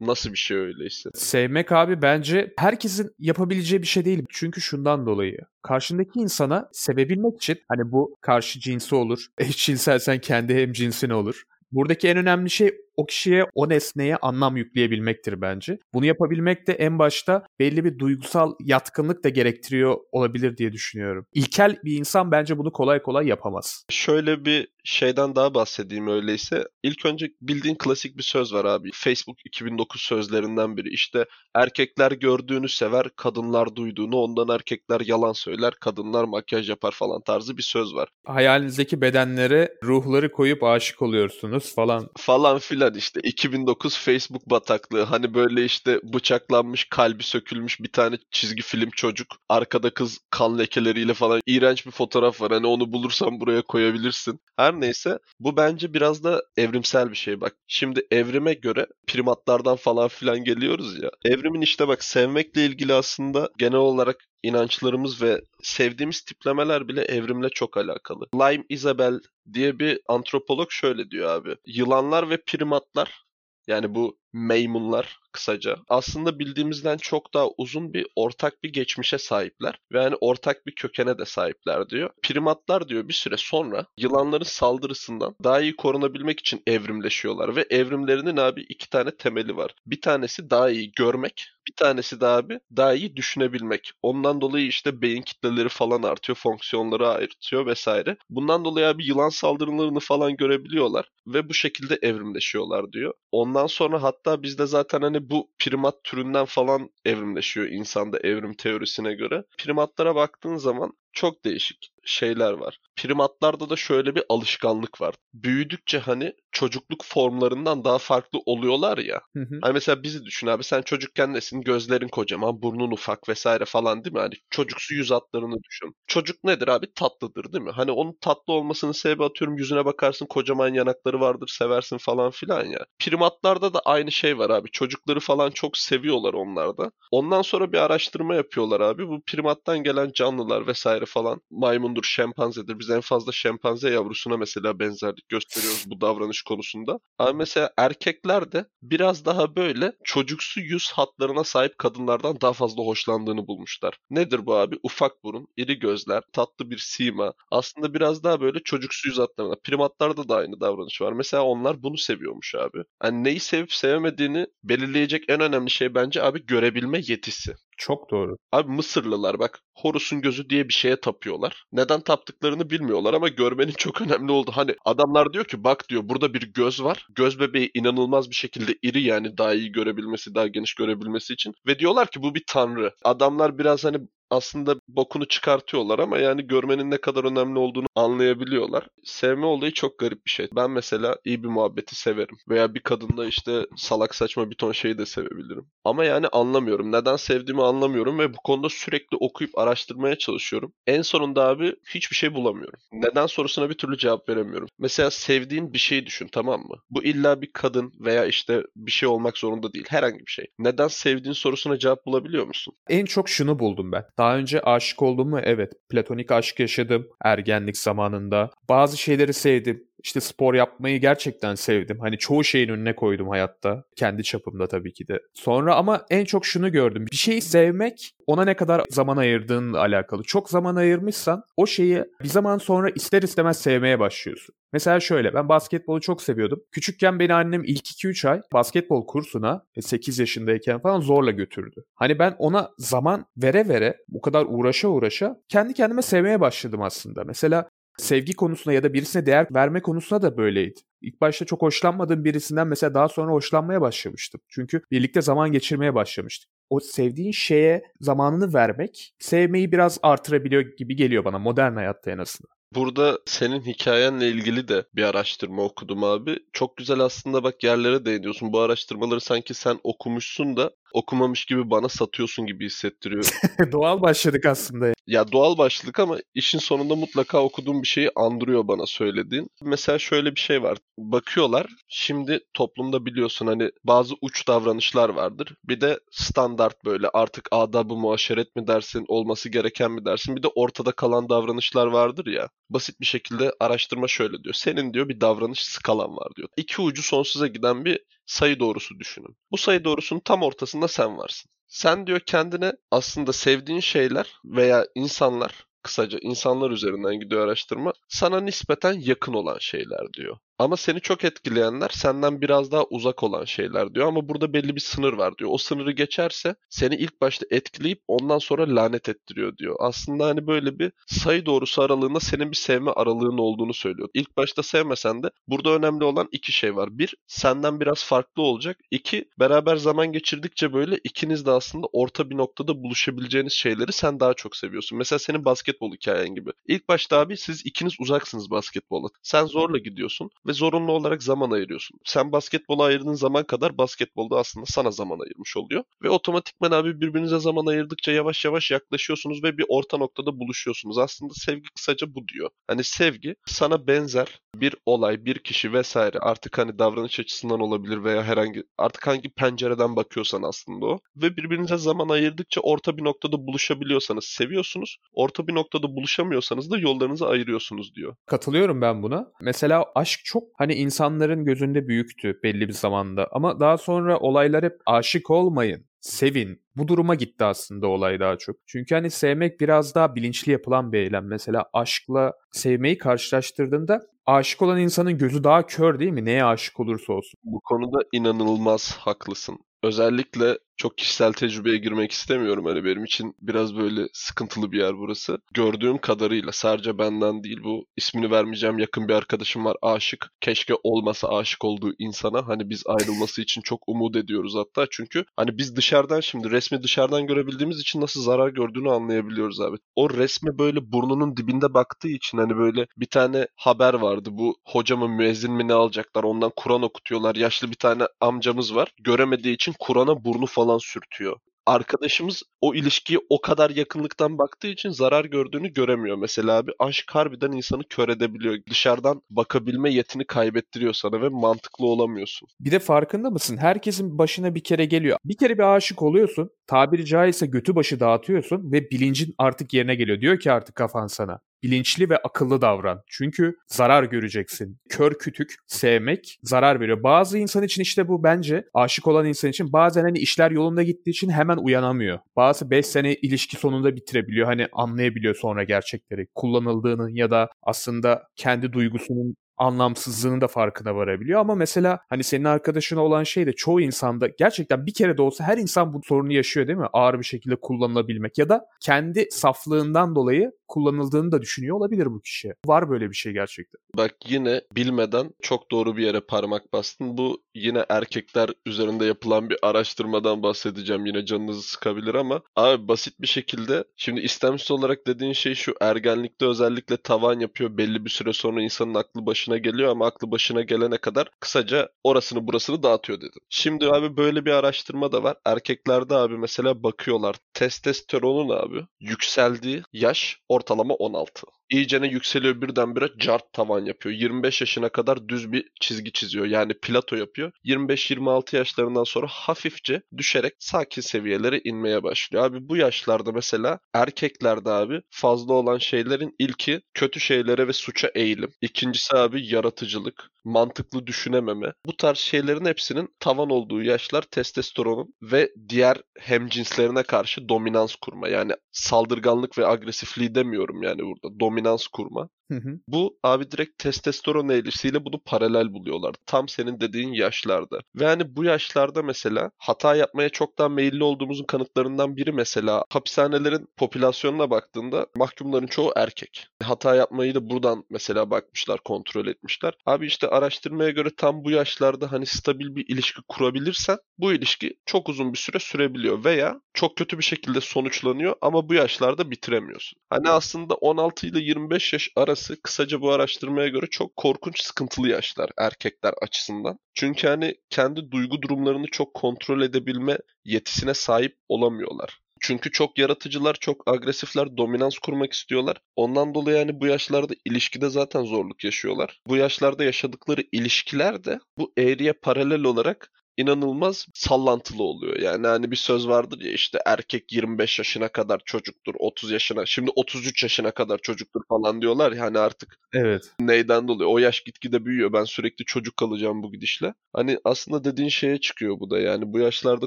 Nasıl 0.00 0.32
bir 0.32 0.38
şey 0.38 0.56
öyleyse? 0.56 1.10
Sevmek 1.14 1.72
abi 1.72 2.02
bence 2.02 2.54
herkesin 2.58 3.14
yapabileceği 3.18 3.82
bir 3.82 3.86
şey 3.86 4.04
değil. 4.04 4.24
Çünkü 4.28 4.60
şundan 4.60 5.06
dolayı. 5.06 5.38
Karşındaki 5.62 6.18
insana 6.20 6.68
sevebilmek 6.72 7.36
için 7.36 7.58
hani 7.68 7.92
bu 7.92 8.16
karşı 8.20 8.60
cinsi 8.60 8.94
olur. 8.94 9.26
Eşcinselsen 9.38 10.18
kendi 10.18 10.54
hem 10.54 10.72
cinsin 10.72 11.10
olur. 11.10 11.42
Buradaki 11.72 12.08
en 12.08 12.16
önemli 12.16 12.50
şey 12.50 12.74
o 13.00 13.06
kişiye 13.06 13.46
o 13.54 13.68
nesneye 13.68 14.16
anlam 14.16 14.56
yükleyebilmektir 14.56 15.40
bence. 15.40 15.78
Bunu 15.94 16.06
yapabilmek 16.06 16.66
de 16.66 16.72
en 16.72 16.98
başta 16.98 17.46
belli 17.60 17.84
bir 17.84 17.98
duygusal 17.98 18.54
yatkınlık 18.60 19.24
da 19.24 19.28
gerektiriyor 19.28 19.96
olabilir 20.12 20.56
diye 20.56 20.72
düşünüyorum. 20.72 21.26
İlkel 21.34 21.76
bir 21.84 21.98
insan 21.98 22.30
bence 22.30 22.58
bunu 22.58 22.72
kolay 22.72 23.02
kolay 23.02 23.26
yapamaz. 23.26 23.84
Şöyle 23.90 24.44
bir 24.44 24.68
şeyden 24.84 25.36
daha 25.36 25.54
bahsedeyim 25.54 26.08
öyleyse. 26.08 26.64
İlk 26.82 27.06
önce 27.06 27.30
bildiğin 27.40 27.74
klasik 27.74 28.16
bir 28.16 28.22
söz 28.22 28.52
var 28.54 28.64
abi. 28.64 28.90
Facebook 28.94 29.46
2009 29.46 30.00
sözlerinden 30.00 30.76
biri. 30.76 30.88
İşte 30.88 31.24
erkekler 31.54 32.12
gördüğünü 32.12 32.68
sever, 32.68 33.06
kadınlar 33.16 33.76
duyduğunu, 33.76 34.16
ondan 34.16 34.54
erkekler 34.54 35.00
yalan 35.00 35.32
söyler, 35.32 35.74
kadınlar 35.80 36.24
makyaj 36.24 36.70
yapar 36.70 36.92
falan 36.92 37.20
tarzı 37.20 37.56
bir 37.56 37.62
söz 37.62 37.94
var. 37.94 38.08
Hayalinizdeki 38.26 39.00
bedenlere 39.00 39.74
ruhları 39.84 40.32
koyup 40.32 40.64
aşık 40.64 41.02
oluyorsunuz 41.02 41.74
falan. 41.74 42.08
Falan 42.16 42.58
filan 42.58 42.89
işte. 42.94 43.20
2009 43.24 43.98
Facebook 43.98 44.50
bataklığı. 44.50 45.02
Hani 45.02 45.34
böyle 45.34 45.64
işte 45.64 46.00
bıçaklanmış, 46.02 46.84
kalbi 46.84 47.22
sökülmüş 47.22 47.80
bir 47.80 47.92
tane 47.92 48.18
çizgi 48.30 48.62
film 48.62 48.90
çocuk. 48.90 49.28
Arkada 49.48 49.94
kız 49.94 50.18
kan 50.30 50.58
lekeleriyle 50.58 51.14
falan 51.14 51.40
iğrenç 51.46 51.86
bir 51.86 51.90
fotoğraf 51.90 52.40
var. 52.40 52.52
Hani 52.52 52.66
onu 52.66 52.92
bulursan 52.92 53.40
buraya 53.40 53.62
koyabilirsin. 53.62 54.40
Her 54.56 54.80
neyse 54.80 55.18
bu 55.40 55.56
bence 55.56 55.94
biraz 55.94 56.24
da 56.24 56.42
evrimsel 56.56 57.10
bir 57.10 57.16
şey 57.16 57.40
bak. 57.40 57.56
Şimdi 57.66 58.06
evrime 58.10 58.54
göre 58.54 58.86
primatlardan 59.06 59.76
falan 59.76 60.08
filan 60.08 60.44
geliyoruz 60.44 61.02
ya. 61.02 61.10
Evrimin 61.24 61.60
işte 61.60 61.88
bak 61.88 62.04
sevmekle 62.04 62.66
ilgili 62.66 62.94
aslında 62.94 63.50
genel 63.58 63.74
olarak 63.78 64.29
inançlarımız 64.42 65.22
ve 65.22 65.42
sevdiğimiz 65.62 66.20
tiplemeler 66.20 66.88
bile 66.88 67.02
evrimle 67.02 67.48
çok 67.48 67.76
alakalı. 67.76 68.26
Lime 68.34 68.64
Isabel 68.68 69.20
diye 69.52 69.78
bir 69.78 70.00
antropolog 70.08 70.70
şöyle 70.70 71.10
diyor 71.10 71.30
abi. 71.30 71.56
Yılanlar 71.66 72.30
ve 72.30 72.42
primatlar 72.46 73.24
yani 73.66 73.94
bu 73.94 74.19
maymunlar 74.32 75.20
kısaca 75.32 75.76
aslında 75.88 76.38
bildiğimizden 76.38 76.96
çok 76.96 77.34
daha 77.34 77.48
uzun 77.58 77.94
bir 77.94 78.06
ortak 78.16 78.62
bir 78.62 78.72
geçmişe 78.72 79.18
sahipler 79.18 79.78
ve 79.92 80.02
yani 80.02 80.14
ortak 80.20 80.66
bir 80.66 80.74
kökene 80.74 81.18
de 81.18 81.24
sahipler 81.24 81.88
diyor. 81.88 82.10
Primatlar 82.22 82.88
diyor 82.88 83.08
bir 83.08 83.12
süre 83.14 83.36
sonra 83.36 83.86
yılanların 83.96 84.44
saldırısından 84.44 85.36
daha 85.44 85.60
iyi 85.60 85.76
korunabilmek 85.76 86.40
için 86.40 86.62
evrimleşiyorlar 86.66 87.56
ve 87.56 87.66
evrimlerinin 87.70 88.36
abi 88.36 88.60
iki 88.60 88.90
tane 88.90 89.10
temeli 89.16 89.56
var. 89.56 89.74
Bir 89.86 90.00
tanesi 90.00 90.50
daha 90.50 90.70
iyi 90.70 90.92
görmek, 90.92 91.48
bir 91.68 91.74
tanesi 91.76 92.20
de 92.20 92.26
abi 92.26 92.60
daha 92.76 92.94
iyi 92.94 93.16
düşünebilmek. 93.16 93.92
Ondan 94.02 94.40
dolayı 94.40 94.66
işte 94.66 95.02
beyin 95.02 95.22
kitleleri 95.22 95.68
falan 95.68 96.02
artıyor, 96.02 96.36
fonksiyonları 96.36 97.08
artıyor 97.08 97.66
vesaire. 97.66 98.16
Bundan 98.30 98.64
dolayı 98.64 98.86
abi 98.86 99.06
yılan 99.06 99.28
saldırılarını 99.28 100.00
falan 100.00 100.36
görebiliyorlar 100.36 101.10
ve 101.26 101.48
bu 101.48 101.54
şekilde 101.54 101.98
evrimleşiyorlar 102.02 102.92
diyor. 102.92 103.14
Ondan 103.32 103.66
sonra 103.66 104.02
hatta 104.20 104.42
bizde 104.42 104.66
zaten 104.66 105.02
hani 105.02 105.30
bu 105.30 105.50
primat 105.58 106.04
türünden 106.04 106.44
falan 106.44 106.90
evrimleşiyor 107.04 107.66
insanda 107.66 108.18
evrim 108.18 108.54
teorisine 108.54 109.14
göre. 109.14 109.44
Primatlara 109.58 110.14
baktığın 110.14 110.56
zaman 110.56 110.92
çok 111.12 111.44
değişik 111.44 111.92
şeyler 112.04 112.52
var. 112.52 112.78
Primatlarda 112.96 113.70
da 113.70 113.76
şöyle 113.76 114.14
bir 114.14 114.24
alışkanlık 114.28 115.00
var. 115.00 115.14
Büyüdükçe 115.34 115.98
hani 115.98 116.32
çocukluk 116.52 117.04
formlarından 117.04 117.84
daha 117.84 117.98
farklı 117.98 118.38
oluyorlar 118.46 118.98
ya. 118.98 119.20
Hı 119.36 119.40
hı. 119.42 119.58
Hani 119.62 119.72
mesela 119.72 120.02
bizi 120.02 120.24
düşün 120.24 120.46
abi 120.46 120.64
sen 120.64 120.82
çocukken 120.82 121.34
nesin? 121.34 121.60
Gözlerin 121.60 122.08
kocaman, 122.08 122.62
burnun 122.62 122.90
ufak 122.90 123.28
vesaire 123.28 123.64
falan 123.64 124.04
değil 124.04 124.14
mi? 124.14 124.20
Hani 124.20 124.34
çocuksu 124.50 124.94
yüz 124.94 125.10
hatlarını 125.10 125.56
düşün. 125.62 125.94
Çocuk 126.06 126.44
nedir 126.44 126.68
abi? 126.68 126.92
Tatlıdır 126.94 127.52
değil 127.52 127.64
mi? 127.64 127.70
Hani 127.70 127.90
onun 127.90 128.16
tatlı 128.20 128.52
olmasının 128.52 128.92
sebebi 128.92 129.24
atıyorum 129.24 129.58
yüzüne 129.58 129.84
bakarsın 129.84 130.26
kocaman 130.26 130.74
yanakları 130.74 131.20
vardır 131.20 131.48
seversin 131.58 131.98
falan 131.98 132.30
filan 132.30 132.64
ya. 132.64 132.86
Primatlarda 132.98 133.74
da 133.74 133.80
aynı 133.84 134.12
şey 134.12 134.38
var 134.38 134.50
abi. 134.50 134.70
Çocukları 134.70 135.20
falan 135.20 135.50
çok 135.50 135.78
seviyorlar 135.78 136.34
onlarda. 136.34 136.90
Ondan 137.10 137.42
sonra 137.42 137.72
bir 137.72 137.78
araştırma 137.78 138.34
yapıyorlar 138.34 138.80
abi. 138.80 139.08
Bu 139.08 139.22
primattan 139.26 139.82
gelen 139.82 140.10
canlılar 140.14 140.66
vesaire 140.66 141.04
falan 141.06 141.40
maymundur, 141.90 142.02
şempanzedir. 142.02 142.78
Biz 142.78 142.90
en 142.90 143.00
fazla 143.00 143.32
şempanze 143.32 143.90
yavrusuna 143.90 144.36
mesela 144.36 144.78
benzerlik 144.78 145.28
gösteriyoruz 145.28 145.84
bu 145.86 146.00
davranış 146.00 146.42
konusunda. 146.42 146.98
Ama 147.18 147.32
mesela 147.32 147.70
erkekler 147.76 148.52
de 148.52 148.64
biraz 148.82 149.24
daha 149.24 149.56
böyle 149.56 149.92
çocuksu 150.04 150.60
yüz 150.60 150.90
hatlarına 150.90 151.44
sahip 151.44 151.78
kadınlardan 151.78 152.40
daha 152.40 152.52
fazla 152.52 152.82
hoşlandığını 152.82 153.46
bulmuşlar. 153.46 153.98
Nedir 154.10 154.46
bu 154.46 154.54
abi? 154.56 154.78
Ufak 154.82 155.24
burun, 155.24 155.46
iri 155.56 155.78
gözler, 155.78 156.22
tatlı 156.32 156.70
bir 156.70 156.78
sima. 156.78 157.32
Aslında 157.50 157.94
biraz 157.94 158.24
daha 158.24 158.40
böyle 158.40 158.58
çocuksu 158.64 159.08
yüz 159.08 159.18
hatlarına. 159.18 159.54
Primatlarda 159.64 160.28
da 160.28 160.36
aynı 160.36 160.60
davranış 160.60 161.00
var. 161.00 161.12
Mesela 161.12 161.42
onlar 161.42 161.82
bunu 161.82 161.96
seviyormuş 161.98 162.54
abi. 162.54 162.78
Hani 163.00 163.24
neyi 163.24 163.40
sevip 163.40 163.72
sevmediğini 163.72 164.46
belirleyecek 164.64 165.24
en 165.28 165.40
önemli 165.40 165.70
şey 165.70 165.94
bence 165.94 166.22
abi 166.22 166.46
görebilme 166.46 167.00
yetisi. 167.06 167.54
Çok 167.80 168.10
doğru. 168.10 168.36
Abi 168.52 168.72
Mısırlılar 168.72 169.38
bak 169.38 169.60
Horus'un 169.74 170.20
gözü 170.20 170.50
diye 170.50 170.68
bir 170.68 170.72
şeye 170.72 171.00
tapıyorlar. 171.00 171.64
Neden 171.72 172.00
taptıklarını 172.00 172.70
bilmiyorlar 172.70 173.14
ama 173.14 173.28
görmenin 173.28 173.72
çok 173.72 174.00
önemli 174.02 174.32
oldu. 174.32 174.50
Hani 174.54 174.74
adamlar 174.84 175.32
diyor 175.32 175.44
ki 175.44 175.64
bak 175.64 175.88
diyor 175.88 176.02
burada 176.04 176.34
bir 176.34 176.52
göz 176.52 176.82
var. 176.82 177.06
Göz 177.10 177.40
bebeği 177.40 177.70
inanılmaz 177.74 178.30
bir 178.30 178.34
şekilde 178.34 178.74
iri 178.82 179.02
yani 179.02 179.38
daha 179.38 179.54
iyi 179.54 179.72
görebilmesi, 179.72 180.34
daha 180.34 180.46
geniş 180.46 180.74
görebilmesi 180.74 181.32
için. 181.34 181.54
Ve 181.66 181.78
diyorlar 181.78 182.10
ki 182.10 182.22
bu 182.22 182.34
bir 182.34 182.44
tanrı. 182.46 182.92
Adamlar 183.04 183.58
biraz 183.58 183.84
hani 183.84 183.98
aslında 184.30 184.76
bokunu 184.88 185.28
çıkartıyorlar 185.28 185.98
ama 185.98 186.18
yani 186.18 186.46
görmenin 186.46 186.90
ne 186.90 186.96
kadar 186.98 187.24
önemli 187.24 187.58
olduğunu 187.58 187.86
anlayabiliyorlar. 187.94 188.88
Sevme 189.04 189.46
olayı 189.46 189.72
çok 189.72 189.98
garip 189.98 190.26
bir 190.26 190.30
şey. 190.30 190.48
Ben 190.56 190.70
mesela 190.70 191.16
iyi 191.24 191.42
bir 191.42 191.48
muhabbeti 191.48 191.94
severim. 191.94 192.36
Veya 192.48 192.74
bir 192.74 192.80
kadında 192.80 193.26
işte 193.26 193.66
salak 193.76 194.14
saçma 194.14 194.50
bir 194.50 194.56
ton 194.56 194.72
şeyi 194.72 194.98
de 194.98 195.06
sevebilirim. 195.06 195.66
Ama 195.84 196.04
yani 196.04 196.28
anlamıyorum. 196.28 196.92
Neden 196.92 197.16
sevdiğimi 197.16 197.62
anlamıyorum 197.62 198.18
ve 198.18 198.34
bu 198.34 198.38
konuda 198.44 198.68
sürekli 198.68 199.16
okuyup 199.20 199.58
araştırmaya 199.58 200.18
çalışıyorum. 200.18 200.72
En 200.86 201.02
sonunda 201.02 201.48
abi 201.48 201.74
hiçbir 201.88 202.16
şey 202.16 202.34
bulamıyorum. 202.34 202.80
Neden 202.92 203.26
sorusuna 203.26 203.70
bir 203.70 203.74
türlü 203.74 203.98
cevap 203.98 204.28
veremiyorum. 204.28 204.68
Mesela 204.78 205.10
sevdiğin 205.10 205.72
bir 205.72 205.78
şeyi 205.78 206.06
düşün 206.06 206.28
tamam 206.32 206.60
mı? 206.60 206.76
Bu 206.90 207.04
illa 207.04 207.42
bir 207.42 207.52
kadın 207.52 207.92
veya 208.00 208.26
işte 208.26 208.62
bir 208.76 208.90
şey 208.90 209.08
olmak 209.08 209.38
zorunda 209.38 209.72
değil. 209.72 209.86
Herhangi 209.88 210.18
bir 210.18 210.30
şey. 210.30 210.46
Neden 210.58 210.88
sevdiğin 210.88 211.34
sorusuna 211.34 211.78
cevap 211.78 212.06
bulabiliyor 212.06 212.46
musun? 212.46 212.74
En 212.88 213.04
çok 213.04 213.28
şunu 213.28 213.58
buldum 213.58 213.92
ben. 213.92 214.04
Daha 214.20 214.36
önce 214.36 214.60
aşık 214.60 215.02
oldum 215.02 215.30
mu? 215.30 215.40
Evet. 215.42 215.72
Platonik 215.90 216.32
aşk 216.32 216.60
yaşadım 216.60 217.08
ergenlik 217.24 217.76
zamanında. 217.76 218.50
Bazı 218.68 218.96
şeyleri 218.98 219.32
sevdim. 219.32 219.89
İşte 220.04 220.20
spor 220.20 220.54
yapmayı 220.54 221.00
gerçekten 221.00 221.54
sevdim. 221.54 222.00
Hani 222.00 222.18
çoğu 222.18 222.44
şeyin 222.44 222.68
önüne 222.68 222.94
koydum 222.94 223.28
hayatta. 223.28 223.84
Kendi 223.96 224.22
çapımda 224.22 224.66
tabii 224.66 224.92
ki 224.92 225.08
de. 225.08 225.20
Sonra 225.34 225.74
ama 225.74 226.06
en 226.10 226.24
çok 226.24 226.46
şunu 226.46 226.72
gördüm. 226.72 227.06
Bir 227.12 227.16
şeyi 227.16 227.42
sevmek 227.42 228.14
ona 228.26 228.44
ne 228.44 228.56
kadar 228.56 228.82
zaman 228.90 229.16
ayırdığınla 229.16 229.80
alakalı. 229.80 230.22
Çok 230.22 230.50
zaman 230.50 230.76
ayırmışsan 230.76 231.44
o 231.56 231.66
şeyi 231.66 232.04
bir 232.22 232.28
zaman 232.28 232.58
sonra 232.58 232.90
ister 232.90 233.22
istemez 233.22 233.60
sevmeye 233.60 233.98
başlıyorsun. 234.00 234.54
Mesela 234.72 235.00
şöyle 235.00 235.34
ben 235.34 235.48
basketbolu 235.48 236.00
çok 236.00 236.22
seviyordum. 236.22 236.60
Küçükken 236.72 237.18
beni 237.18 237.34
annem 237.34 237.64
ilk 237.64 237.86
2-3 237.86 238.28
ay 238.28 238.40
basketbol 238.52 239.06
kursuna 239.06 239.64
8 239.80 240.18
yaşındayken 240.18 240.80
falan 240.80 241.00
zorla 241.00 241.30
götürdü. 241.30 241.84
Hani 241.94 242.18
ben 242.18 242.34
ona 242.38 242.70
zaman 242.78 243.26
vere 243.36 243.68
vere 243.68 243.96
bu 244.08 244.20
kadar 244.20 244.46
uğraşa 244.48 244.88
uğraşa 244.88 245.36
kendi 245.48 245.74
kendime 245.74 246.02
sevmeye 246.02 246.40
başladım 246.40 246.82
aslında. 246.82 247.24
Mesela 247.24 247.68
sevgi 248.00 248.32
konusunda 248.32 248.74
ya 248.74 248.82
da 248.82 248.92
birisine 248.92 249.26
değer 249.26 249.46
verme 249.54 249.82
konusunda 249.82 250.22
da 250.22 250.36
böyleydi. 250.36 250.80
İlk 251.00 251.20
başta 251.20 251.44
çok 251.44 251.62
hoşlanmadığım 251.62 252.24
birisinden 252.24 252.66
mesela 252.66 252.94
daha 252.94 253.08
sonra 253.08 253.32
hoşlanmaya 253.32 253.80
başlamıştım. 253.80 254.40
Çünkü 254.48 254.82
birlikte 254.90 255.22
zaman 255.22 255.52
geçirmeye 255.52 255.94
başlamıştık. 255.94 256.50
O 256.70 256.80
sevdiğin 256.80 257.32
şeye 257.32 257.82
zamanını 258.00 258.54
vermek 258.54 259.14
sevmeyi 259.18 259.72
biraz 259.72 259.98
artırabiliyor 260.02 260.62
gibi 260.62 260.96
geliyor 260.96 261.24
bana 261.24 261.38
modern 261.38 261.74
hayatta 261.74 262.10
en 262.10 262.18
azından. 262.18 262.59
Burada 262.74 263.18
senin 263.26 263.60
hikayenle 263.60 264.28
ilgili 264.28 264.68
de 264.68 264.84
bir 264.96 265.02
araştırma 265.02 265.62
okudum 265.62 266.04
abi. 266.04 266.38
Çok 266.52 266.76
güzel 266.76 267.00
aslında 267.00 267.44
bak 267.44 267.64
yerlere 267.64 268.04
değiniyorsun. 268.04 268.52
Bu 268.52 268.60
araştırmaları 268.60 269.20
sanki 269.20 269.54
sen 269.54 269.78
okumuşsun 269.82 270.56
da 270.56 270.70
okumamış 270.92 271.44
gibi 271.44 271.70
bana 271.70 271.88
satıyorsun 271.88 272.46
gibi 272.46 272.66
hissettiriyor. 272.66 273.40
doğal 273.72 274.02
başladık 274.02 274.46
aslında. 274.46 274.92
Ya 275.06 275.32
doğal 275.32 275.58
başladık 275.58 275.98
ama 275.98 276.18
işin 276.34 276.58
sonunda 276.58 276.96
mutlaka 276.96 277.42
okuduğum 277.42 277.82
bir 277.82 277.86
şeyi 277.86 278.10
andırıyor 278.16 278.68
bana 278.68 278.86
söylediğin. 278.86 279.50
Mesela 279.62 279.98
şöyle 279.98 280.34
bir 280.34 280.40
şey 280.40 280.62
var. 280.62 280.78
Bakıyorlar 280.98 281.66
şimdi 281.88 282.40
toplumda 282.54 283.06
biliyorsun 283.06 283.46
hani 283.46 283.70
bazı 283.84 284.14
uç 284.22 284.48
davranışlar 284.48 285.08
vardır. 285.08 285.54
Bir 285.64 285.80
de 285.80 286.00
standart 286.10 286.84
böyle 286.84 287.08
artık 287.08 287.48
adabı 287.50 287.94
muaşeret 287.94 288.56
mi 288.56 288.66
dersin 288.66 289.04
olması 289.08 289.48
gereken 289.48 289.92
mi 289.92 290.04
dersin. 290.04 290.36
Bir 290.36 290.42
de 290.42 290.48
ortada 290.48 290.92
kalan 290.92 291.28
davranışlar 291.28 291.86
vardır 291.86 292.26
ya. 292.26 292.48
Basit 292.70 293.00
bir 293.00 293.06
şekilde 293.06 293.52
araştırma 293.60 294.08
şöyle 294.08 294.44
diyor. 294.44 294.54
Senin 294.54 294.94
diyor 294.94 295.08
bir 295.08 295.20
davranış 295.20 295.64
skalan 295.64 296.16
var 296.16 296.28
diyor. 296.36 296.48
İki 296.56 296.82
ucu 296.82 297.02
sonsuza 297.02 297.46
giden 297.46 297.84
bir 297.84 298.04
sayı 298.26 298.60
doğrusu 298.60 298.98
düşünün. 298.98 299.36
Bu 299.50 299.56
sayı 299.56 299.84
doğrusunun 299.84 300.20
tam 300.20 300.42
ortasında 300.42 300.88
sen 300.88 301.18
varsın. 301.18 301.50
Sen 301.66 302.06
diyor 302.06 302.20
kendine 302.20 302.72
aslında 302.90 303.32
sevdiğin 303.32 303.80
şeyler 303.80 304.34
veya 304.44 304.86
insanlar 304.94 305.66
kısaca 305.82 306.18
insanlar 306.22 306.70
üzerinden 306.70 307.20
gidiyor 307.20 307.46
araştırma 307.46 307.92
sana 308.08 308.40
nispeten 308.40 308.92
yakın 308.92 309.32
olan 309.32 309.58
şeyler 309.58 310.12
diyor. 310.12 310.36
Ama 310.60 310.76
seni 310.76 311.00
çok 311.00 311.24
etkileyenler 311.24 311.88
senden 311.88 312.40
biraz 312.40 312.72
daha 312.72 312.84
uzak 312.84 313.22
olan 313.22 313.44
şeyler 313.44 313.94
diyor 313.94 314.06
ama 314.06 314.28
burada 314.28 314.52
belli 314.52 314.74
bir 314.76 314.80
sınır 314.80 315.12
var 315.12 315.38
diyor. 315.38 315.50
O 315.52 315.58
sınırı 315.58 315.92
geçerse 315.92 316.54
seni 316.70 316.94
ilk 316.96 317.20
başta 317.20 317.46
etkileyip 317.50 318.02
ondan 318.08 318.38
sonra 318.38 318.76
lanet 318.76 319.08
ettiriyor 319.08 319.56
diyor. 319.56 319.76
Aslında 319.78 320.26
hani 320.26 320.46
böyle 320.46 320.78
bir 320.78 320.92
sayı 321.06 321.46
doğrusu 321.46 321.82
aralığında 321.82 322.20
senin 322.20 322.50
bir 322.50 322.56
sevme 322.56 322.90
aralığın 322.90 323.38
olduğunu 323.38 323.74
söylüyor. 323.74 324.08
İlk 324.14 324.36
başta 324.36 324.62
sevmesen 324.62 325.22
de 325.22 325.30
burada 325.48 325.70
önemli 325.70 326.04
olan 326.04 326.28
iki 326.32 326.52
şey 326.52 326.76
var. 326.76 326.98
Bir, 326.98 327.14
senden 327.26 327.80
biraz 327.80 328.04
farklı 328.04 328.42
olacak. 328.42 328.78
İki, 328.90 329.24
beraber 329.38 329.76
zaman 329.76 330.12
geçirdikçe 330.12 330.72
böyle 330.72 330.98
ikiniz 331.04 331.46
de 331.46 331.50
aslında 331.50 331.86
orta 331.92 332.30
bir 332.30 332.36
noktada 332.36 332.82
buluşabileceğiniz 332.82 333.52
şeyleri 333.52 333.92
sen 333.92 334.20
daha 334.20 334.34
çok 334.34 334.56
seviyorsun. 334.56 334.98
Mesela 334.98 335.18
senin 335.18 335.44
basketbol 335.44 335.92
hikayen 335.94 336.34
gibi. 336.34 336.50
İlk 336.66 336.88
başta 336.88 337.18
abi 337.18 337.36
siz 337.36 337.66
ikiniz 337.66 337.94
uzaksınız 338.00 338.50
basketbola. 338.50 339.08
Sen 339.22 339.46
zorla 339.46 339.78
gidiyorsun 339.78 340.30
ve 340.50 340.54
zorunlu 340.54 340.92
olarak 340.92 341.22
zaman 341.22 341.50
ayırıyorsun. 341.50 341.98
Sen 342.04 342.32
basketbola 342.32 342.84
ayırdığın 342.84 343.14
zaman 343.14 343.44
kadar 343.44 343.78
basketbolda 343.78 344.36
aslında 344.36 344.66
sana 344.66 344.90
zaman 344.90 345.18
ayırmış 345.18 345.56
oluyor. 345.56 345.84
Ve 346.02 346.10
otomatikman 346.10 346.70
abi 346.70 347.00
birbirinize 347.00 347.38
zaman 347.38 347.66
ayırdıkça 347.66 348.12
yavaş 348.12 348.44
yavaş 348.44 348.70
yaklaşıyorsunuz 348.70 349.44
ve 349.44 349.58
bir 349.58 349.64
orta 349.68 349.96
noktada 349.96 350.38
buluşuyorsunuz. 350.38 350.98
Aslında 350.98 351.34
sevgi 351.34 351.68
kısaca 351.76 352.14
bu 352.14 352.28
diyor. 352.28 352.50
Hani 352.66 352.84
sevgi 352.84 353.34
sana 353.46 353.86
benzer 353.86 354.40
bir 354.54 354.74
olay, 354.86 355.24
bir 355.24 355.38
kişi 355.38 355.72
vesaire 355.72 356.18
artık 356.18 356.58
hani 356.58 356.78
davranış 356.78 357.20
açısından 357.20 357.60
olabilir 357.60 358.04
veya 358.04 358.24
herhangi 358.24 358.64
artık 358.78 359.06
hangi 359.06 359.28
pencereden 359.28 359.96
bakıyorsan 359.96 360.42
aslında 360.42 360.86
o 360.86 360.98
ve 361.16 361.36
birbirinize 361.36 361.76
zaman 361.76 362.08
ayırdıkça 362.08 362.60
orta 362.60 362.96
bir 362.96 363.04
noktada 363.04 363.46
buluşabiliyorsanız 363.46 364.24
seviyorsunuz. 364.24 364.96
Orta 365.12 365.46
bir 365.46 365.54
noktada 365.54 365.96
buluşamıyorsanız 365.96 366.70
da 366.70 366.78
yollarınızı 366.78 367.26
ayırıyorsunuz 367.26 367.94
diyor. 367.94 368.16
Katılıyorum 368.26 368.80
ben 368.80 369.02
buna. 369.02 369.32
Mesela 369.40 369.84
aşk 369.94 370.20
çok 370.24 370.39
hani 370.58 370.74
insanların 370.74 371.44
gözünde 371.44 371.88
büyüktü 371.88 372.40
belli 372.42 372.68
bir 372.68 372.72
zamanda 372.72 373.28
ama 373.32 373.60
daha 373.60 373.78
sonra 373.78 374.18
olaylar 374.18 374.64
hep 374.64 374.76
aşık 374.86 375.30
olmayın, 375.30 375.84
sevin. 376.00 376.62
Bu 376.76 376.88
duruma 376.88 377.14
gitti 377.14 377.44
aslında 377.44 377.86
olay 377.88 378.20
daha 378.20 378.38
çok. 378.38 378.56
Çünkü 378.66 378.94
hani 378.94 379.10
sevmek 379.10 379.60
biraz 379.60 379.94
daha 379.94 380.14
bilinçli 380.14 380.52
yapılan 380.52 380.92
bir 380.92 380.98
eylem. 380.98 381.26
Mesela 381.28 381.64
aşkla 381.72 382.32
sevmeyi 382.52 382.98
karşılaştırdığında 382.98 384.00
aşık 384.26 384.62
olan 384.62 384.80
insanın 384.80 385.18
gözü 385.18 385.44
daha 385.44 385.66
kör 385.66 385.98
değil 385.98 386.12
mi? 386.12 386.24
Neye 386.24 386.44
aşık 386.44 386.80
olursa 386.80 387.12
olsun. 387.12 387.40
Bu 387.44 387.60
konuda 387.60 387.98
inanılmaz 388.12 388.96
haklısın. 388.98 389.58
Özellikle 389.82 390.58
çok 390.80 390.98
kişisel 390.98 391.32
tecrübeye 391.32 391.76
girmek 391.76 392.12
istemiyorum. 392.12 392.64
Hani 392.64 392.84
benim 392.84 393.04
için 393.04 393.34
biraz 393.40 393.76
böyle 393.76 394.08
sıkıntılı 394.12 394.72
bir 394.72 394.78
yer 394.78 394.98
burası. 394.98 395.38
Gördüğüm 395.54 395.98
kadarıyla 395.98 396.52
sadece 396.52 396.98
benden 396.98 397.44
değil 397.44 397.58
bu 397.64 397.86
ismini 397.96 398.30
vermeyeceğim 398.30 398.78
yakın 398.78 399.08
bir 399.08 399.14
arkadaşım 399.14 399.64
var 399.64 399.76
aşık. 399.82 400.30
Keşke 400.40 400.74
olmasa 400.82 401.28
aşık 401.28 401.64
olduğu 401.64 401.92
insana. 401.98 402.48
Hani 402.48 402.70
biz 402.70 402.82
ayrılması 402.86 403.42
için 403.42 403.60
çok 403.60 403.80
umut 403.86 404.16
ediyoruz 404.16 404.54
hatta. 404.56 404.86
Çünkü 404.90 405.24
hani 405.36 405.58
biz 405.58 405.76
dışarıdan 405.76 406.20
şimdi 406.20 406.50
resmi 406.50 406.82
dışarıdan 406.82 407.26
görebildiğimiz 407.26 407.80
için 407.80 408.00
nasıl 408.00 408.22
zarar 408.22 408.48
gördüğünü 408.48 408.90
anlayabiliyoruz 408.90 409.60
abi. 409.60 409.76
O 409.96 410.10
resme 410.10 410.58
böyle 410.58 410.92
burnunun 410.92 411.36
dibinde 411.36 411.74
baktığı 411.74 412.08
için 412.08 412.38
hani 412.38 412.56
böyle 412.56 412.86
bir 412.96 413.06
tane 413.06 413.46
haber 413.56 413.94
vardı. 413.94 414.28
Bu 414.32 414.56
hocamın 414.66 415.10
müezzin 415.10 415.52
mi 415.52 415.68
ne 415.68 415.72
alacaklar 415.72 416.24
ondan 416.24 416.52
Kur'an 416.56 416.82
okutuyorlar. 416.82 417.34
Yaşlı 417.34 417.70
bir 417.70 417.76
tane 417.76 418.04
amcamız 418.20 418.74
var. 418.74 418.92
Göremediği 419.00 419.54
için 419.54 419.69
Kur'an'a 419.78 420.24
burnu 420.24 420.46
falan 420.46 420.78
sürtüyor. 420.78 421.36
Arkadaşımız 421.66 422.42
o 422.60 422.74
ilişkiye 422.74 423.18
o 423.30 423.40
kadar 423.40 423.70
yakınlıktan 423.70 424.38
baktığı 424.38 424.68
için 424.68 424.90
zarar 424.90 425.24
gördüğünü 425.24 425.72
göremiyor. 425.72 426.16
Mesela 426.16 426.56
abi 426.56 426.70
aşk 426.78 427.04
harbiden 427.10 427.52
insanı 427.52 427.82
kör 427.90 428.08
edebiliyor. 428.08 428.58
Dışarıdan 428.70 429.22
bakabilme 429.30 429.90
yetini 429.90 430.26
kaybettiriyor 430.26 430.92
sana 430.92 431.22
ve 431.22 431.28
mantıklı 431.28 431.86
olamıyorsun. 431.86 432.48
Bir 432.60 432.70
de 432.70 432.78
farkında 432.78 433.30
mısın? 433.30 433.56
Herkesin 433.56 434.18
başına 434.18 434.54
bir 434.54 434.64
kere 434.64 434.84
geliyor. 434.84 435.18
Bir 435.24 435.36
kere 435.36 435.58
bir 435.58 435.74
aşık 435.76 436.02
oluyorsun. 436.02 436.50
Tabiri 436.66 437.06
caizse 437.06 437.46
götü 437.46 437.74
başı 437.74 438.00
dağıtıyorsun 438.00 438.72
ve 438.72 438.90
bilincin 438.90 439.34
artık 439.38 439.74
yerine 439.74 439.94
geliyor. 439.94 440.20
Diyor 440.20 440.40
ki 440.40 440.52
artık 440.52 440.74
kafan 440.74 441.06
sana 441.06 441.40
bilinçli 441.62 442.10
ve 442.10 442.16
akıllı 442.16 442.60
davran. 442.60 443.02
Çünkü 443.06 443.56
zarar 443.66 444.04
göreceksin. 444.04 444.78
Kör 444.88 445.14
kütük 445.18 445.54
sevmek 445.66 446.38
zarar 446.42 446.80
veriyor. 446.80 447.02
Bazı 447.02 447.38
insan 447.38 447.62
için 447.62 447.82
işte 447.82 448.08
bu 448.08 448.22
bence 448.22 448.64
aşık 448.74 449.06
olan 449.06 449.26
insan 449.26 449.50
için 449.50 449.72
bazen 449.72 450.02
hani 450.02 450.18
işler 450.18 450.50
yolunda 450.50 450.82
gittiği 450.82 451.10
için 451.10 451.30
hemen 451.30 451.56
uyanamıyor. 451.56 452.18
Bazı 452.36 452.70
5 452.70 452.86
sene 452.86 453.14
ilişki 453.14 453.56
sonunda 453.56 453.96
bitirebiliyor. 453.96 454.46
Hani 454.46 454.66
anlayabiliyor 454.72 455.34
sonra 455.34 455.64
gerçekleri. 455.64 456.26
Kullanıldığının 456.34 457.08
ya 457.08 457.30
da 457.30 457.48
aslında 457.62 458.22
kendi 458.36 458.72
duygusunun 458.72 459.36
anlamsızlığının 459.60 460.40
da 460.40 460.48
farkına 460.48 460.96
varabiliyor. 460.96 461.40
Ama 461.40 461.54
mesela 461.54 461.98
hani 462.08 462.24
senin 462.24 462.44
arkadaşına 462.44 463.00
olan 463.00 463.24
şey 463.24 463.46
de 463.46 463.52
çoğu 463.52 463.80
insanda 463.80 464.28
gerçekten 464.38 464.86
bir 464.86 464.94
kere 464.94 465.16
de 465.16 465.22
olsa 465.22 465.44
her 465.44 465.58
insan 465.58 465.92
bu 465.92 466.00
sorunu 466.04 466.32
yaşıyor 466.32 466.66
değil 466.66 466.78
mi? 466.78 466.86
Ağır 466.92 467.18
bir 467.18 467.24
şekilde 467.24 467.56
kullanılabilmek 467.56 468.38
ya 468.38 468.48
da 468.48 468.66
kendi 468.80 469.26
saflığından 469.30 470.14
dolayı 470.14 470.52
kullanıldığını 470.70 471.32
da 471.32 471.42
düşünüyor 471.42 471.76
olabilir 471.76 472.06
bu 472.06 472.20
kişi. 472.20 472.54
Var 472.66 472.90
böyle 472.90 473.10
bir 473.10 473.14
şey 473.14 473.32
gerçekten. 473.32 473.80
Bak 473.96 474.16
yine 474.28 474.60
bilmeden 474.76 475.30
çok 475.42 475.70
doğru 475.70 475.96
bir 475.96 476.04
yere 476.04 476.20
parmak 476.20 476.72
bastın. 476.72 477.18
Bu 477.18 477.42
yine 477.54 477.84
erkekler 477.88 478.50
üzerinde 478.66 479.04
yapılan 479.04 479.50
bir 479.50 479.58
araştırmadan 479.62 480.42
bahsedeceğim. 480.42 481.06
Yine 481.06 481.26
canınızı 481.26 481.62
sıkabilir 481.62 482.14
ama 482.14 482.42
abi 482.56 482.88
basit 482.88 483.20
bir 483.20 483.26
şekilde 483.26 483.84
şimdi 483.96 484.20
istemsiz 484.20 484.70
olarak 484.70 485.06
dediğin 485.06 485.32
şey 485.32 485.54
şu 485.54 485.74
ergenlikte 485.80 486.46
özellikle 486.46 486.96
tavan 486.96 487.40
yapıyor. 487.40 487.76
Belli 487.76 488.04
bir 488.04 488.10
süre 488.10 488.32
sonra 488.32 488.62
insanın 488.62 488.94
aklı 488.94 489.26
başına 489.26 489.58
geliyor 489.58 489.90
ama 489.90 490.06
aklı 490.06 490.30
başına 490.30 490.62
gelene 490.62 490.98
kadar 490.98 491.30
kısaca 491.40 491.88
orasını 492.04 492.46
burasını 492.46 492.82
dağıtıyor 492.82 493.18
dedim. 493.20 493.40
Şimdi 493.48 493.86
abi 493.86 494.16
böyle 494.16 494.44
bir 494.44 494.50
araştırma 494.50 495.12
da 495.12 495.22
var. 495.22 495.36
Erkeklerde 495.44 496.14
abi 496.14 496.38
mesela 496.38 496.82
bakıyorlar 496.82 497.36
testosteronun 497.54 498.48
abi 498.48 498.86
yükseldiği 499.00 499.82
yaş 499.92 500.40
ortalama 500.60 500.94
16 500.94 501.59
iyicene 501.70 502.06
yükseliyor 502.08 502.60
birdenbire 502.60 503.08
cart 503.18 503.52
tavan 503.52 503.84
yapıyor. 503.84 504.14
25 504.14 504.60
yaşına 504.60 504.88
kadar 504.88 505.28
düz 505.28 505.52
bir 505.52 505.68
çizgi 505.80 506.12
çiziyor. 506.12 506.46
Yani 506.46 506.74
plato 506.74 507.16
yapıyor. 507.16 507.52
25-26 507.64 508.56
yaşlarından 508.56 509.04
sonra 509.04 509.26
hafifçe 509.30 510.02
düşerek 510.16 510.54
sakin 510.58 511.02
seviyelere 511.02 511.60
inmeye 511.64 512.02
başlıyor. 512.02 512.44
Abi 512.44 512.68
bu 512.68 512.76
yaşlarda 512.76 513.32
mesela 513.32 513.78
erkeklerde 513.94 514.70
abi 514.70 515.02
fazla 515.10 515.54
olan 515.54 515.78
şeylerin 515.78 516.34
ilki 516.38 516.80
kötü 516.94 517.20
şeylere 517.20 517.68
ve 517.68 517.72
suça 517.72 518.10
eğilim. 518.14 518.52
İkincisi 518.60 519.16
abi 519.16 519.54
yaratıcılık, 519.54 520.30
mantıklı 520.44 521.06
düşünememe. 521.06 521.72
Bu 521.86 521.96
tarz 521.96 522.18
şeylerin 522.18 522.64
hepsinin 522.64 523.08
tavan 523.20 523.50
olduğu 523.50 523.82
yaşlar 523.82 524.22
testosteronun 524.22 525.14
ve 525.22 525.52
diğer 525.68 525.96
hemcinslerine 526.18 527.02
karşı 527.02 527.48
dominans 527.48 527.94
kurma. 527.94 528.28
Yani 528.28 528.52
saldırganlık 528.72 529.58
ve 529.58 529.66
agresifliği 529.66 530.34
demiyorum 530.34 530.82
yani 530.82 530.98
burada. 530.98 531.40
Dominans 531.40 531.59
kurma. 531.88 532.28
Hı 532.50 532.54
hı. 532.54 532.80
Bu 532.88 533.18
abi 533.22 533.50
direkt 533.50 533.78
testosteron 533.78 534.48
eğrisiyle 534.48 535.04
bunu 535.04 535.20
paralel 535.24 535.72
buluyorlar. 535.74 536.14
Tam 536.26 536.48
senin 536.48 536.80
dediğin 536.80 537.12
yaşlarda. 537.12 537.78
Ve 537.96 538.06
hani 538.06 538.36
bu 538.36 538.44
yaşlarda 538.44 539.02
mesela 539.02 539.50
hata 539.58 539.94
yapmaya 539.96 540.28
çoktan 540.28 540.72
meyilli 540.72 541.04
olduğumuzun 541.04 541.44
kanıtlarından 541.44 542.16
biri 542.16 542.32
mesela 542.32 542.84
hapishanelerin 542.90 543.68
popülasyonuna 543.76 544.50
baktığında 544.50 545.06
mahkumların 545.16 545.66
çoğu 545.66 545.92
erkek. 545.96 546.46
Hata 546.62 546.94
yapmayı 546.94 547.34
da 547.34 547.50
buradan 547.50 547.84
mesela 547.90 548.30
bakmışlar, 548.30 548.80
kontrol 548.84 549.26
etmişler. 549.26 549.74
Abi 549.86 550.06
işte 550.06 550.28
araştırmaya 550.28 550.90
göre 550.90 551.08
tam 551.16 551.44
bu 551.44 551.50
yaşlarda 551.50 552.12
hani 552.12 552.26
stabil 552.26 552.74
bir 552.76 552.84
ilişki 552.88 553.22
kurabilirsen 553.28 553.98
bu 554.18 554.32
ilişki 554.32 554.76
çok 554.86 555.08
uzun 555.08 555.32
bir 555.32 555.38
süre 555.38 555.58
sürebiliyor 555.58 556.24
veya 556.24 556.60
çok 556.74 556.96
kötü 556.96 557.18
bir 557.18 557.24
şekilde 557.24 557.60
sonuçlanıyor 557.60 558.34
ama 558.40 558.68
bu 558.68 558.74
yaşlarda 558.74 559.30
bitiremiyorsun. 559.30 559.98
Hani 560.10 560.28
aslında 560.28 560.74
16 560.74 561.26
ile 561.26 561.40
25 561.40 561.92
yaş 561.92 562.10
arası 562.16 562.39
kısaca 562.62 563.00
bu 563.00 563.12
araştırmaya 563.12 563.68
göre 563.68 563.86
çok 563.86 564.16
korkunç 564.16 564.62
sıkıntılı 564.62 565.08
yaşlar 565.08 565.50
erkekler 565.58 566.14
açısından. 566.22 566.78
Çünkü 566.94 567.28
hani 567.28 567.54
kendi 567.70 568.10
duygu 568.10 568.42
durumlarını 568.42 568.86
çok 568.86 569.14
kontrol 569.14 569.62
edebilme 569.62 570.18
yetisine 570.44 570.94
sahip 570.94 571.36
olamıyorlar. 571.48 572.20
Çünkü 572.40 572.70
çok 572.70 572.98
yaratıcılar, 572.98 573.54
çok 573.54 573.90
agresifler, 573.90 574.56
dominans 574.56 574.98
kurmak 574.98 575.32
istiyorlar. 575.32 575.76
Ondan 575.96 576.34
dolayı 576.34 576.56
yani 576.56 576.80
bu 576.80 576.86
yaşlarda 576.86 577.34
ilişkide 577.44 577.90
zaten 577.90 578.24
zorluk 578.24 578.64
yaşıyorlar. 578.64 579.20
Bu 579.26 579.36
yaşlarda 579.36 579.84
yaşadıkları 579.84 580.44
ilişkiler 580.52 581.24
de 581.24 581.38
bu 581.58 581.72
eğriye 581.78 582.12
paralel 582.12 582.62
olarak 582.62 583.10
inanılmaz 583.40 584.06
sallantılı 584.14 584.82
oluyor. 584.82 585.18
Yani 585.18 585.46
hani 585.46 585.70
bir 585.70 585.76
söz 585.76 586.08
vardır 586.08 586.40
ya 586.40 586.52
işte 586.52 586.78
erkek 586.86 587.32
25 587.32 587.78
yaşına 587.78 588.08
kadar 588.08 588.40
çocuktur, 588.44 588.94
30 588.98 589.30
yaşına, 589.30 589.66
şimdi 589.66 589.90
33 589.96 590.42
yaşına 590.42 590.70
kadar 590.70 590.98
çocuktur 590.98 591.40
falan 591.48 591.82
diyorlar 591.82 592.12
ya 592.12 592.22
hani 592.22 592.38
artık 592.38 592.78
Evet. 592.94 593.32
neyden 593.40 593.88
dolayı 593.88 594.08
o 594.10 594.18
yaş 594.18 594.40
gitgide 594.40 594.84
büyüyor. 594.84 595.12
Ben 595.12 595.24
sürekli 595.24 595.64
çocuk 595.64 595.96
kalacağım 595.96 596.42
bu 596.42 596.52
gidişle. 596.52 596.94
Hani 597.12 597.38
aslında 597.44 597.84
dediğin 597.84 598.08
şeye 598.08 598.40
çıkıyor 598.40 598.80
bu 598.80 598.90
da 598.90 598.98
yani 599.00 599.32
bu 599.32 599.38
yaşlarda 599.38 599.86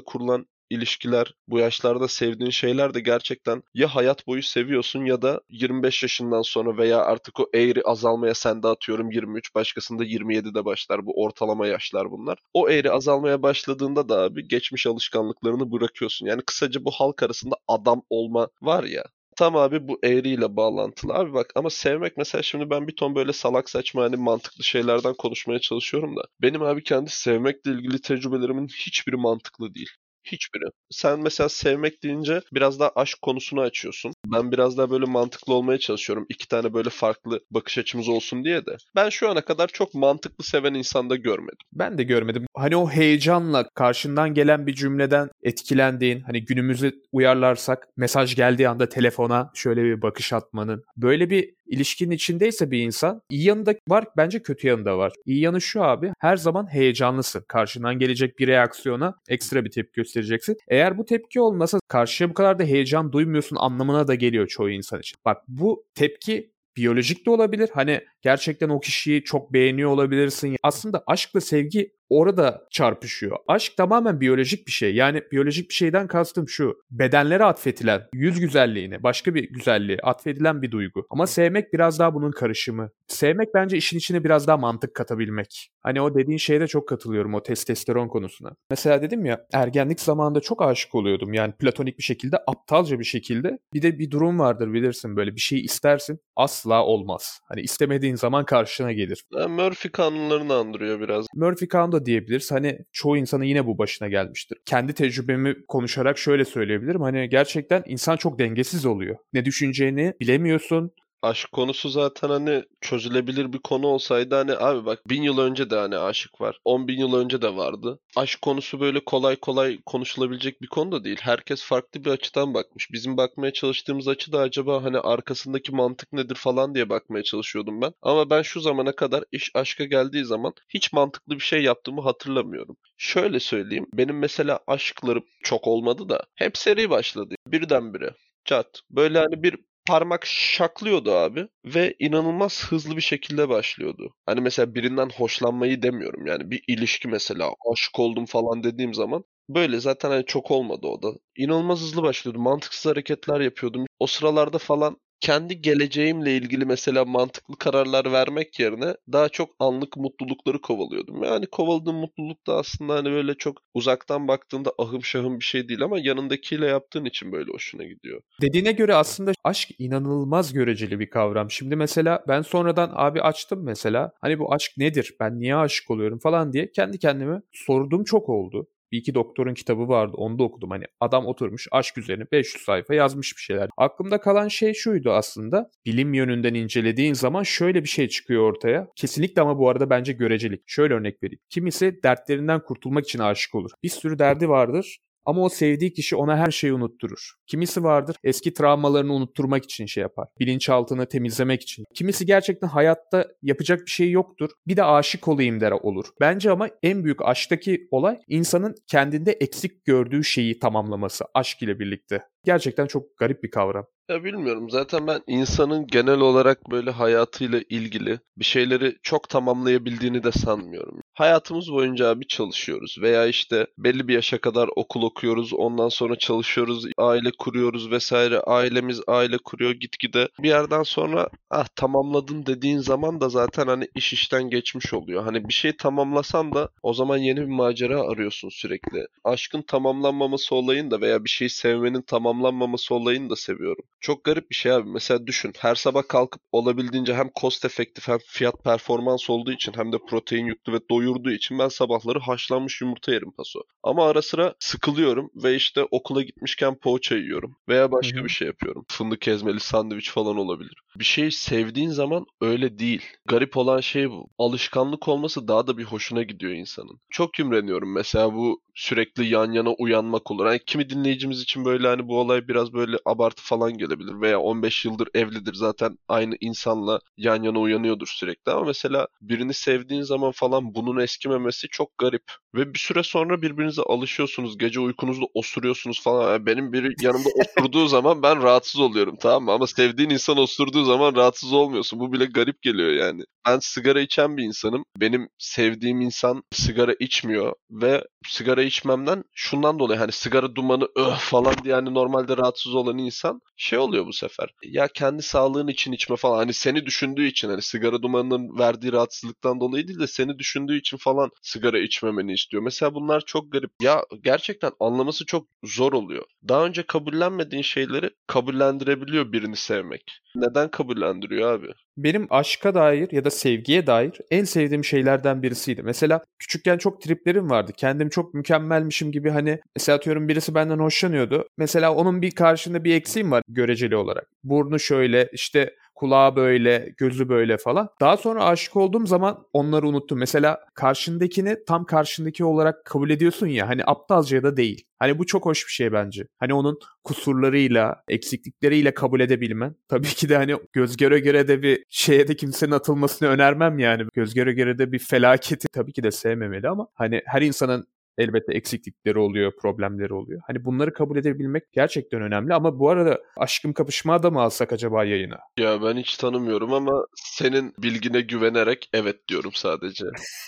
kurulan 0.00 0.46
ilişkiler, 0.70 1.34
bu 1.48 1.58
yaşlarda 1.58 2.08
sevdiğin 2.08 2.50
şeyler 2.50 2.94
de 2.94 3.00
gerçekten 3.00 3.62
ya 3.74 3.94
hayat 3.94 4.26
boyu 4.26 4.42
seviyorsun 4.42 5.04
ya 5.04 5.22
da 5.22 5.40
25 5.48 6.02
yaşından 6.02 6.42
sonra 6.42 6.76
veya 6.76 6.98
artık 6.98 7.40
o 7.40 7.50
eğri 7.54 7.82
azalmaya 7.82 8.34
sen 8.34 8.62
de 8.62 8.68
atıyorum 8.68 9.10
23, 9.10 9.54
başkasında 9.54 10.04
27'de 10.04 10.64
başlar. 10.64 11.06
Bu 11.06 11.22
ortalama 11.22 11.66
yaşlar 11.66 12.10
bunlar. 12.10 12.38
O 12.54 12.70
eğri 12.70 12.90
azalmaya 12.90 13.42
başladığında 13.42 14.08
da 14.08 14.20
abi 14.20 14.48
geçmiş 14.48 14.86
alışkanlıklarını 14.86 15.72
bırakıyorsun. 15.72 16.26
Yani 16.26 16.42
kısaca 16.42 16.84
bu 16.84 16.90
halk 16.90 17.22
arasında 17.22 17.56
adam 17.68 18.02
olma 18.10 18.48
var 18.62 18.84
ya 18.84 19.04
Tam 19.36 19.56
abi 19.56 19.88
bu 19.88 19.98
eğriyle 20.04 20.56
bağlantılı. 20.56 21.14
Abi 21.14 21.32
bak 21.34 21.52
ama 21.54 21.70
sevmek 21.70 22.16
mesela 22.16 22.42
şimdi 22.42 22.70
ben 22.70 22.88
bir 22.88 22.96
ton 22.96 23.14
böyle 23.14 23.32
salak 23.32 23.70
saçma 23.70 24.02
hani 24.02 24.16
mantıklı 24.16 24.64
şeylerden 24.64 25.14
konuşmaya 25.14 25.58
çalışıyorum 25.58 26.16
da. 26.16 26.22
Benim 26.42 26.62
abi 26.62 26.82
kendi 26.82 27.10
sevmekle 27.10 27.70
ilgili 27.70 28.00
tecrübelerimin 28.00 28.68
hiçbiri 28.68 29.16
mantıklı 29.16 29.74
değil. 29.74 29.90
Hiçbiri. 30.24 30.64
Sen 30.90 31.20
mesela 31.20 31.48
sevmek 31.48 32.02
deyince 32.02 32.40
biraz 32.52 32.80
daha 32.80 32.90
aşk 32.96 33.22
konusunu 33.22 33.60
açıyorsun. 33.60 34.12
Ben 34.26 34.52
biraz 34.52 34.78
daha 34.78 34.90
böyle 34.90 35.04
mantıklı 35.04 35.54
olmaya 35.54 35.78
çalışıyorum. 35.78 36.26
İki 36.28 36.48
tane 36.48 36.74
böyle 36.74 36.90
farklı 36.90 37.40
bakış 37.50 37.78
açımız 37.78 38.08
olsun 38.08 38.44
diye 38.44 38.66
de. 38.66 38.76
Ben 38.94 39.08
şu 39.08 39.28
ana 39.28 39.40
kadar 39.40 39.68
çok 39.68 39.94
mantıklı 39.94 40.44
seven 40.44 40.74
insanda 40.74 41.16
görmedim. 41.16 41.58
Ben 41.72 41.98
de 41.98 42.02
görmedim. 42.02 42.46
Hani 42.54 42.76
o 42.76 42.90
heyecanla 42.90 43.68
karşından 43.74 44.34
gelen 44.34 44.66
bir 44.66 44.74
cümleden 44.74 45.30
etkilendiğin, 45.42 46.20
hani 46.20 46.44
günümüzü 46.44 46.92
uyarlarsak 47.12 47.88
mesaj 47.96 48.36
geldiği 48.36 48.68
anda 48.68 48.88
telefona 48.88 49.50
şöyle 49.54 49.82
bir 49.84 50.02
bakış 50.02 50.32
atmanın. 50.32 50.84
Böyle 50.96 51.30
bir 51.30 51.54
ilişkinin 51.66 52.14
içindeyse 52.14 52.70
bir 52.70 52.78
insan 52.78 53.20
iyi 53.30 53.44
yanı 53.44 53.66
da 53.66 53.74
var 53.88 54.04
bence 54.16 54.42
kötü 54.42 54.66
yanı 54.66 54.84
da 54.84 54.98
var. 54.98 55.12
İyi 55.26 55.40
yanı 55.40 55.60
şu 55.60 55.82
abi 55.82 56.12
her 56.18 56.36
zaman 56.36 56.72
heyecanlısın. 56.72 57.44
Karşından 57.48 57.98
gelecek 57.98 58.38
bir 58.38 58.48
reaksiyona 58.48 59.14
ekstra 59.28 59.64
bir 59.64 59.70
tepki 59.70 60.00
göstereceksin. 60.14 60.56
Eğer 60.68 60.98
bu 60.98 61.04
tepki 61.04 61.40
olmasa 61.40 61.78
karşıya 61.88 62.30
bu 62.30 62.34
kadar 62.34 62.58
da 62.58 62.64
heyecan 62.64 63.12
duymuyorsun 63.12 63.56
anlamına 63.56 64.08
da 64.08 64.14
geliyor 64.14 64.46
çoğu 64.46 64.70
insan 64.70 65.00
için. 65.00 65.16
Bak 65.24 65.36
bu 65.48 65.84
tepki 65.94 66.54
biyolojik 66.76 67.26
de 67.26 67.30
olabilir. 67.30 67.70
Hani 67.74 68.00
gerçekten 68.22 68.68
o 68.68 68.80
kişiyi 68.80 69.24
çok 69.24 69.52
beğeniyor 69.52 69.90
olabilirsin. 69.90 70.56
Aslında 70.62 71.04
aşkla 71.06 71.40
sevgi 71.40 71.92
orada 72.08 72.66
çarpışıyor. 72.70 73.36
Aşk 73.48 73.76
tamamen 73.76 74.20
biyolojik 74.20 74.66
bir 74.66 74.72
şey. 74.72 74.94
Yani 74.94 75.22
biyolojik 75.32 75.68
bir 75.68 75.74
şeyden 75.74 76.06
kastım 76.06 76.48
şu. 76.48 76.74
Bedenlere 76.90 77.44
atfedilen, 77.44 78.02
yüz 78.14 78.40
güzelliğine, 78.40 79.02
başka 79.02 79.34
bir 79.34 79.48
güzelliğe 79.50 79.98
atfedilen 80.02 80.62
bir 80.62 80.70
duygu. 80.70 81.06
Ama 81.10 81.26
sevmek 81.26 81.72
biraz 81.72 81.98
daha 81.98 82.14
bunun 82.14 82.30
karışımı. 82.30 82.90
Sevmek 83.06 83.48
bence 83.54 83.76
işin 83.76 83.98
içine 83.98 84.24
biraz 84.24 84.46
daha 84.46 84.56
mantık 84.56 84.94
katabilmek. 84.94 85.70
Hani 85.82 86.00
o 86.00 86.14
dediğin 86.14 86.38
şeye 86.38 86.60
de 86.60 86.66
çok 86.66 86.88
katılıyorum 86.88 87.34
o 87.34 87.42
testosteron 87.42 88.08
konusuna. 88.08 88.50
Mesela 88.70 89.02
dedim 89.02 89.24
ya 89.24 89.46
ergenlik 89.52 90.00
zamanında 90.00 90.40
çok 90.40 90.62
aşık 90.62 90.94
oluyordum. 90.94 91.32
Yani 91.32 91.52
platonik 91.52 91.98
bir 91.98 92.02
şekilde, 92.02 92.36
aptalca 92.46 92.98
bir 92.98 93.04
şekilde. 93.04 93.58
Bir 93.74 93.82
de 93.82 93.98
bir 93.98 94.10
durum 94.10 94.38
vardır 94.38 94.72
bilirsin 94.72 95.16
böyle 95.16 95.34
bir 95.34 95.40
şey 95.40 95.60
istersin 95.60 96.18
asla 96.36 96.84
olmaz. 96.84 97.40
Hani 97.48 97.60
istemediğin 97.60 98.14
zaman 98.14 98.44
karşına 98.44 98.92
gelir. 98.92 99.24
Murphy 99.48 99.92
kanunlarını 99.92 100.54
andırıyor 100.54 101.00
biraz. 101.00 101.26
Murphy 101.34 101.68
kanunu 101.68 101.93
da 101.94 102.06
diyebiliriz. 102.06 102.50
Hani 102.50 102.78
çoğu 102.92 103.16
insanın 103.16 103.44
yine 103.44 103.66
bu 103.66 103.78
başına 103.78 104.08
gelmiştir. 104.08 104.58
Kendi 104.64 104.92
tecrübemi 104.92 105.66
konuşarak 105.68 106.18
şöyle 106.18 106.44
söyleyebilirim. 106.44 107.00
Hani 107.00 107.28
gerçekten 107.28 107.82
insan 107.86 108.16
çok 108.16 108.38
dengesiz 108.38 108.86
oluyor. 108.86 109.16
Ne 109.32 109.44
düşüneceğini 109.44 110.14
bilemiyorsun 110.20 110.92
aşk 111.24 111.52
konusu 111.52 111.88
zaten 111.88 112.28
hani 112.28 112.64
çözülebilir 112.80 113.52
bir 113.52 113.58
konu 113.58 113.86
olsaydı 113.86 114.34
hani 114.34 114.52
abi 114.52 114.86
bak 114.86 115.08
bin 115.08 115.22
yıl 115.22 115.38
önce 115.38 115.70
de 115.70 115.76
hani 115.76 115.98
aşık 115.98 116.40
var. 116.40 116.58
On 116.64 116.88
bin 116.88 116.98
yıl 116.98 117.14
önce 117.14 117.42
de 117.42 117.56
vardı. 117.56 117.98
Aşk 118.16 118.42
konusu 118.42 118.80
böyle 118.80 119.00
kolay 119.04 119.36
kolay 119.36 119.78
konuşulabilecek 119.86 120.62
bir 120.62 120.66
konu 120.66 120.92
da 120.92 121.04
değil. 121.04 121.18
Herkes 121.20 121.64
farklı 121.64 122.04
bir 122.04 122.10
açıdan 122.10 122.54
bakmış. 122.54 122.92
Bizim 122.92 123.16
bakmaya 123.16 123.52
çalıştığımız 123.52 124.08
açı 124.08 124.32
da 124.32 124.38
acaba 124.38 124.84
hani 124.84 124.98
arkasındaki 124.98 125.72
mantık 125.72 126.12
nedir 126.12 126.34
falan 126.34 126.74
diye 126.74 126.88
bakmaya 126.88 127.22
çalışıyordum 127.22 127.80
ben. 127.80 127.92
Ama 128.02 128.30
ben 128.30 128.42
şu 128.42 128.60
zamana 128.60 128.92
kadar 128.92 129.24
iş 129.32 129.50
aşka 129.54 129.84
geldiği 129.84 130.24
zaman 130.24 130.54
hiç 130.68 130.92
mantıklı 130.92 131.34
bir 131.34 131.40
şey 131.40 131.62
yaptığımı 131.62 132.02
hatırlamıyorum. 132.02 132.76
Şöyle 132.96 133.40
söyleyeyim. 133.40 133.86
Benim 133.94 134.18
mesela 134.18 134.60
aşklarım 134.66 135.24
çok 135.42 135.66
olmadı 135.66 136.08
da 136.08 136.26
hep 136.34 136.56
seri 136.58 136.90
başladı. 136.90 137.34
Birdenbire. 137.46 138.14
Çat. 138.44 138.80
Böyle 138.90 139.18
hani 139.18 139.42
bir 139.42 139.56
parmak 139.86 140.26
şaklıyordu 140.26 141.12
abi 141.12 141.48
ve 141.64 141.94
inanılmaz 141.98 142.64
hızlı 142.64 142.96
bir 142.96 143.00
şekilde 143.02 143.48
başlıyordu. 143.48 144.14
Hani 144.26 144.40
mesela 144.40 144.74
birinden 144.74 145.08
hoşlanmayı 145.16 145.82
demiyorum 145.82 146.26
yani 146.26 146.50
bir 146.50 146.64
ilişki 146.68 147.08
mesela 147.08 147.50
aşık 147.72 147.98
oldum 147.98 148.26
falan 148.26 148.64
dediğim 148.64 148.94
zaman 148.94 149.24
böyle 149.48 149.80
zaten 149.80 150.10
hani 150.10 150.26
çok 150.26 150.50
olmadı 150.50 150.86
o 150.86 151.02
da. 151.02 151.08
İnanılmaz 151.36 151.80
hızlı 151.80 152.02
başlıyordu. 152.02 152.38
Mantıksız 152.38 152.86
hareketler 152.90 153.40
yapıyordum. 153.40 153.86
O 153.98 154.06
sıralarda 154.06 154.58
falan 154.58 154.96
kendi 155.20 155.62
geleceğimle 155.62 156.36
ilgili 156.36 156.64
mesela 156.64 157.04
mantıklı 157.04 157.56
kararlar 157.56 158.12
vermek 158.12 158.60
yerine 158.60 158.94
daha 159.12 159.28
çok 159.28 159.50
anlık 159.58 159.96
mutlulukları 159.96 160.60
kovalıyordum. 160.60 161.22
Yani 161.22 161.46
kovaladığım 161.46 161.96
mutluluk 161.96 162.46
da 162.46 162.56
aslında 162.56 162.94
hani 162.94 163.10
böyle 163.10 163.34
çok 163.34 163.58
uzaktan 163.74 164.28
baktığında 164.28 164.72
ahım 164.78 165.04
şahım 165.04 165.40
bir 165.40 165.44
şey 165.44 165.68
değil 165.68 165.82
ama 165.82 165.98
yanındakiyle 165.98 166.66
yaptığın 166.66 167.04
için 167.04 167.32
böyle 167.32 167.52
hoşuna 167.52 167.84
gidiyor. 167.84 168.22
Dediğine 168.42 168.72
göre 168.72 168.94
aslında 168.94 169.32
aşk 169.44 169.68
inanılmaz 169.78 170.52
göreceli 170.52 171.00
bir 171.00 171.10
kavram. 171.10 171.50
Şimdi 171.50 171.76
mesela 171.76 172.24
ben 172.28 172.42
sonradan 172.42 172.92
abi 172.94 173.22
açtım 173.22 173.64
mesela 173.64 174.12
hani 174.20 174.38
bu 174.38 174.54
aşk 174.54 174.72
nedir? 174.76 175.14
Ben 175.20 175.40
niye 175.40 175.56
aşık 175.56 175.90
oluyorum 175.90 176.18
falan 176.18 176.52
diye 176.52 176.70
kendi 176.72 176.98
kendime 176.98 177.42
sorduğum 177.52 178.04
çok 178.04 178.28
oldu 178.28 178.66
bir 178.94 178.98
iki 178.98 179.14
doktorun 179.14 179.54
kitabı 179.54 179.88
vardı 179.88 180.12
onu 180.16 180.38
da 180.38 180.42
okudum. 180.42 180.70
Hani 180.70 180.84
adam 181.00 181.26
oturmuş 181.26 181.68
aşk 181.72 181.98
üzerine 181.98 182.24
500 182.32 182.64
sayfa 182.64 182.94
yazmış 182.94 183.36
bir 183.36 183.42
şeyler. 183.42 183.68
Aklımda 183.76 184.20
kalan 184.20 184.48
şey 184.48 184.74
şuydu 184.74 185.12
aslında. 185.12 185.70
Bilim 185.86 186.14
yönünden 186.14 186.54
incelediğin 186.54 187.14
zaman 187.14 187.42
şöyle 187.42 187.82
bir 187.82 187.88
şey 187.88 188.08
çıkıyor 188.08 188.42
ortaya. 188.42 188.88
Kesinlikle 188.96 189.42
ama 189.42 189.58
bu 189.58 189.68
arada 189.68 189.90
bence 189.90 190.12
görecelik. 190.12 190.62
Şöyle 190.66 190.94
örnek 190.94 191.22
vereyim. 191.22 191.40
Kimisi 191.50 192.02
dertlerinden 192.02 192.60
kurtulmak 192.60 193.04
için 193.04 193.18
aşık 193.18 193.54
olur. 193.54 193.70
Bir 193.82 193.88
sürü 193.88 194.18
derdi 194.18 194.48
vardır. 194.48 194.98
Ama 195.24 195.42
o 195.42 195.48
sevdiği 195.48 195.92
kişi 195.92 196.16
ona 196.16 196.36
her 196.36 196.50
şeyi 196.50 196.72
unutturur. 196.72 197.32
Kimisi 197.46 197.84
vardır 197.84 198.16
eski 198.24 198.54
travmalarını 198.54 199.12
unutturmak 199.12 199.64
için 199.64 199.86
şey 199.86 200.02
yapar. 200.02 200.28
Bilinçaltını 200.40 201.06
temizlemek 201.06 201.62
için. 201.62 201.84
Kimisi 201.94 202.26
gerçekten 202.26 202.68
hayatta 202.68 203.28
yapacak 203.42 203.80
bir 203.86 203.90
şey 203.90 204.10
yoktur. 204.10 204.50
Bir 204.66 204.76
de 204.76 204.84
aşık 204.84 205.28
olayım 205.28 205.60
der 205.60 205.72
olur. 205.72 206.06
Bence 206.20 206.50
ama 206.50 206.68
en 206.82 207.04
büyük 207.04 207.22
aşktaki 207.22 207.88
olay 207.90 208.18
insanın 208.28 208.74
kendinde 208.86 209.32
eksik 209.32 209.84
gördüğü 209.84 210.24
şeyi 210.24 210.58
tamamlaması 210.58 211.24
aşk 211.34 211.62
ile 211.62 211.78
birlikte. 211.78 212.22
Gerçekten 212.44 212.86
çok 212.86 213.16
garip 213.16 213.42
bir 213.42 213.50
kavram. 213.50 213.86
Ya 214.08 214.24
bilmiyorum. 214.24 214.70
Zaten 214.70 215.06
ben 215.06 215.20
insanın 215.26 215.86
genel 215.86 216.20
olarak 216.20 216.70
böyle 216.70 216.90
hayatıyla 216.90 217.60
ilgili 217.68 218.20
bir 218.36 218.44
şeyleri 218.44 218.96
çok 219.02 219.28
tamamlayabildiğini 219.28 220.24
de 220.24 220.32
sanmıyorum. 220.32 221.00
Hayatımız 221.14 221.72
boyunca 221.72 222.08
abi 222.08 222.26
çalışıyoruz 222.26 222.96
veya 223.00 223.26
işte 223.26 223.66
belli 223.78 224.08
bir 224.08 224.14
yaşa 224.14 224.38
kadar 224.40 224.68
okul 224.76 225.02
okuyoruz, 225.02 225.52
ondan 225.54 225.88
sonra 225.88 226.16
çalışıyoruz, 226.16 226.86
aile 226.98 227.30
kuruyoruz 227.38 227.90
vesaire. 227.90 228.40
Ailemiz 228.40 229.00
aile 229.06 229.38
kuruyor 229.38 229.70
gitgide. 229.70 230.28
Bir 230.42 230.48
yerden 230.48 230.82
sonra 230.82 231.28
ah 231.50 231.66
tamamladım 231.76 232.46
dediğin 232.46 232.78
zaman 232.78 233.20
da 233.20 233.28
zaten 233.28 233.66
hani 233.66 233.88
iş 233.94 234.12
işten 234.12 234.50
geçmiş 234.50 234.94
oluyor. 234.94 235.22
Hani 235.22 235.48
bir 235.48 235.54
şey 235.54 235.76
tamamlasan 235.76 236.54
da 236.54 236.68
o 236.82 236.94
zaman 236.94 237.16
yeni 237.16 237.40
bir 237.40 237.46
macera 237.46 238.00
arıyorsun 238.00 238.48
sürekli. 238.48 239.06
Aşkın 239.24 239.62
tamamlanmaması 239.62 240.54
olayını 240.54 240.90
da 240.90 241.00
veya 241.00 241.24
bir 241.24 241.30
şeyi 241.30 241.50
sevmenin 241.50 242.02
tamamlanmaması 242.34 242.94
olayını 242.94 243.30
da 243.30 243.36
seviyorum. 243.36 243.84
Çok 244.00 244.24
garip 244.24 244.50
bir 244.50 244.54
şey 244.54 244.72
abi. 244.72 244.90
Mesela 244.90 245.26
düşün. 245.26 245.52
Her 245.58 245.74
sabah 245.74 246.02
kalkıp 246.08 246.42
olabildiğince 246.52 247.14
hem 247.14 247.30
cost 247.40 247.64
efektif 247.64 248.08
hem 248.08 248.18
fiyat 248.26 248.64
performans 248.64 249.30
olduğu 249.30 249.52
için 249.52 249.72
hem 249.76 249.92
de 249.92 249.98
protein 250.08 250.46
yüklü 250.46 250.72
ve 250.72 250.80
doyurduğu 250.90 251.30
için 251.30 251.58
ben 251.58 251.68
sabahları 251.68 252.18
haşlanmış 252.18 252.80
yumurta 252.80 253.12
yerim 253.12 253.30
paso. 253.30 253.60
Ama 253.82 254.06
ara 254.08 254.22
sıra 254.22 254.54
sıkılıyorum 254.58 255.30
ve 255.34 255.54
işte 255.54 255.84
okula 255.90 256.22
gitmişken 256.22 256.74
poğaça 256.74 257.16
yiyorum. 257.16 257.56
Veya 257.68 257.92
başka 257.92 258.16
Hı-hı. 258.16 258.24
bir 258.24 258.30
şey 258.30 258.48
yapıyorum. 258.48 258.84
Fındık 258.88 259.28
ezmeli 259.28 259.60
sandviç 259.60 260.10
falan 260.10 260.36
olabilir. 260.36 260.74
Bir 260.98 261.04
şeyi 261.04 261.32
sevdiğin 261.32 261.90
zaman 261.90 262.26
öyle 262.40 262.78
değil. 262.78 263.02
Garip 263.26 263.56
olan 263.56 263.80
şey 263.80 264.10
bu. 264.10 264.28
Alışkanlık 264.38 265.08
olması 265.08 265.48
daha 265.48 265.66
da 265.66 265.78
bir 265.78 265.84
hoşuna 265.84 266.22
gidiyor 266.22 266.52
insanın. 266.52 267.00
Çok 267.10 267.38
imreniyorum 267.38 267.94
mesela 267.94 268.34
bu 268.34 268.63
sürekli 268.74 269.26
yan 269.26 269.52
yana 269.52 269.70
uyanmak 269.70 270.30
olur. 270.30 270.46
Yani 270.46 270.60
kimi 270.66 270.90
dinleyicimiz 270.90 271.40
için 271.42 271.64
böyle 271.64 271.88
hani 271.88 272.08
bu 272.08 272.20
olay 272.20 272.48
biraz 272.48 272.72
böyle 272.72 272.96
abartı 273.04 273.42
falan 273.42 273.78
gelebilir 273.78 274.20
veya 274.20 274.40
15 274.40 274.84
yıldır 274.84 275.08
evlidir 275.14 275.54
zaten 275.54 275.98
aynı 276.08 276.36
insanla 276.40 277.00
yan 277.16 277.42
yana 277.42 277.58
uyanıyordur 277.58 278.06
sürekli 278.06 278.52
ama 278.52 278.64
mesela 278.64 279.06
birini 279.20 279.54
sevdiğin 279.54 280.02
zaman 280.02 280.32
falan 280.32 280.74
bunun 280.74 281.00
eskimemesi 281.00 281.68
çok 281.68 281.98
garip 281.98 282.24
ve 282.54 282.74
bir 282.74 282.78
süre 282.78 283.02
sonra 283.02 283.42
birbirinize 283.42 283.82
alışıyorsunuz. 283.82 284.58
Gece 284.58 284.80
uykunuzda 284.80 285.24
osuruyorsunuz 285.34 286.02
falan. 286.02 286.32
Yani 286.32 286.46
benim 286.46 286.72
biri 286.72 286.94
yanımda 287.00 287.28
osurduğu 287.40 287.86
zaman 287.86 288.22
ben 288.22 288.42
rahatsız 288.42 288.80
oluyorum 288.80 289.16
tamam 289.20 289.44
mı? 289.44 289.52
Ama 289.52 289.66
sevdiğin 289.66 290.10
insan 290.10 290.38
osurduğu 290.38 290.84
zaman 290.84 291.14
rahatsız 291.16 291.52
olmuyorsun. 291.52 292.00
Bu 292.00 292.12
bile 292.12 292.24
garip 292.24 292.62
geliyor 292.62 292.90
yani. 292.90 293.22
Ben 293.46 293.58
sigara 293.62 294.00
içen 294.00 294.36
bir 294.36 294.42
insanım. 294.42 294.84
Benim 295.00 295.28
sevdiğim 295.38 296.00
insan 296.00 296.42
sigara 296.52 296.94
içmiyor 297.00 297.54
ve 297.70 298.04
sigara 298.28 298.62
içmemden 298.62 299.24
şundan 299.34 299.78
dolayı 299.78 299.98
hani 299.98 300.12
sigara 300.12 300.54
dumanı 300.54 300.88
öh 300.96 301.16
falan 301.18 301.54
diye 301.64 301.74
hani 301.74 301.94
normalde 301.94 302.36
rahatsız 302.36 302.74
olan 302.74 302.98
insan 302.98 303.40
şey 303.56 303.78
oluyor 303.78 304.06
bu 304.06 304.12
sefer. 304.12 304.48
Ya 304.62 304.88
kendi 304.88 305.22
sağlığın 305.22 305.68
için 305.68 305.92
içme 305.92 306.16
falan 306.16 306.36
hani 306.36 306.52
seni 306.52 306.86
düşündüğü 306.86 307.26
için 307.26 307.48
hani 307.48 307.62
sigara 307.62 308.02
dumanının 308.02 308.58
verdiği 308.58 308.92
rahatsızlıktan 308.92 309.60
dolayı 309.60 309.88
değil 309.88 309.98
de 309.98 310.06
seni 310.06 310.38
düşündüğü 310.38 310.78
için 310.78 310.96
falan 310.96 311.30
sigara 311.42 311.78
içmemeni 311.78 312.32
istiyor. 312.32 312.62
Mesela 312.62 312.94
bunlar 312.94 313.20
çok 313.20 313.52
garip. 313.52 313.70
Ya 313.82 314.04
gerçekten 314.22 314.72
anlaması 314.80 315.26
çok 315.26 315.46
zor 315.64 315.92
oluyor. 315.92 316.24
Daha 316.48 316.66
önce 316.66 316.82
kabullenmediğin 316.82 317.62
şeyleri 317.62 318.10
kabullendirebiliyor 318.26 319.32
birini 319.32 319.56
sevmek. 319.56 320.20
Neden 320.34 320.70
kabullendiriyor 320.70 321.52
abi? 321.52 321.72
Benim 321.96 322.26
aşka 322.30 322.74
dair 322.74 323.12
ya 323.12 323.24
da 323.24 323.30
sevgiye 323.30 323.86
dair 323.86 324.12
en 324.30 324.44
sevdiğim 324.44 324.84
şeylerden 324.84 325.42
birisiydi. 325.42 325.82
Mesela 325.82 326.24
küçükken 326.38 326.78
çok 326.78 327.02
triplerim 327.02 327.50
vardı. 327.50 327.72
Kendim 327.76 328.08
çok 328.14 328.34
mükemmelmişim 328.34 329.12
gibi 329.12 329.30
hani 329.30 329.60
mesela 329.76 329.96
atıyorum 329.96 330.28
birisi 330.28 330.54
benden 330.54 330.78
hoşlanıyordu. 330.78 331.48
Mesela 331.58 331.94
onun 331.94 332.22
bir 332.22 332.30
karşında 332.30 332.84
bir 332.84 332.94
eksiğim 332.94 333.30
var 333.30 333.42
göreceli 333.48 333.96
olarak. 333.96 334.26
Burnu 334.44 334.78
şöyle 334.78 335.28
işte 335.32 335.74
kulağı 335.94 336.36
böyle, 336.36 336.94
gözü 336.96 337.28
böyle 337.28 337.56
falan. 337.56 337.88
Daha 338.00 338.16
sonra 338.16 338.44
aşık 338.44 338.76
olduğum 338.76 339.06
zaman 339.06 339.46
onları 339.52 339.88
unuttum. 339.88 340.18
Mesela 340.18 340.60
karşındakini 340.74 341.56
tam 341.66 341.84
karşındaki 341.84 342.44
olarak 342.44 342.84
kabul 342.84 343.10
ediyorsun 343.10 343.46
ya 343.46 343.68
hani 343.68 343.82
aptalca 343.86 344.42
da 344.42 344.56
değil. 344.56 344.84
Hani 344.98 345.18
bu 345.18 345.26
çok 345.26 345.46
hoş 345.46 345.66
bir 345.66 345.72
şey 345.72 345.92
bence. 345.92 346.26
Hani 346.38 346.54
onun 346.54 346.78
kusurlarıyla, 347.04 348.02
eksiklikleriyle 348.08 348.94
kabul 348.94 349.20
edebilmen. 349.20 349.76
Tabii 349.88 350.08
ki 350.08 350.28
de 350.28 350.36
hani 350.36 350.56
göz 350.72 350.96
göre 350.96 351.18
göre 351.20 351.48
de 351.48 351.62
bir 351.62 351.84
şeye 351.90 352.28
de 352.28 352.36
kimsenin 352.36 352.72
atılmasını 352.72 353.28
önermem 353.28 353.78
yani. 353.78 354.02
Göz 354.14 354.34
göre 354.34 354.52
göre 354.52 354.78
de 354.78 354.92
bir 354.92 354.98
felaketi 354.98 355.68
tabii 355.72 355.92
ki 355.92 356.02
de 356.02 356.10
sevmemeli 356.10 356.68
ama 356.68 356.88
hani 356.94 357.22
her 357.26 357.42
insanın 357.42 357.86
elbette 358.18 358.54
eksiklikleri 358.54 359.18
oluyor, 359.18 359.52
problemleri 359.62 360.14
oluyor. 360.14 360.40
Hani 360.46 360.64
bunları 360.64 360.92
kabul 360.92 361.16
edebilmek 361.16 361.72
gerçekten 361.72 362.22
önemli 362.22 362.54
ama 362.54 362.78
bu 362.78 362.90
arada 362.90 363.20
aşkım 363.36 363.72
kapışma 363.72 364.22
da 364.22 364.30
mı 364.30 364.40
alsak 364.40 364.72
acaba 364.72 365.04
yayına? 365.04 365.38
Ya 365.58 365.82
ben 365.82 365.96
hiç 365.96 366.16
tanımıyorum 366.16 366.72
ama 366.72 367.06
senin 367.14 367.74
bilgine 367.78 368.20
güvenerek 368.20 368.88
evet 368.92 369.28
diyorum 369.28 369.50
sadece. 369.54 370.04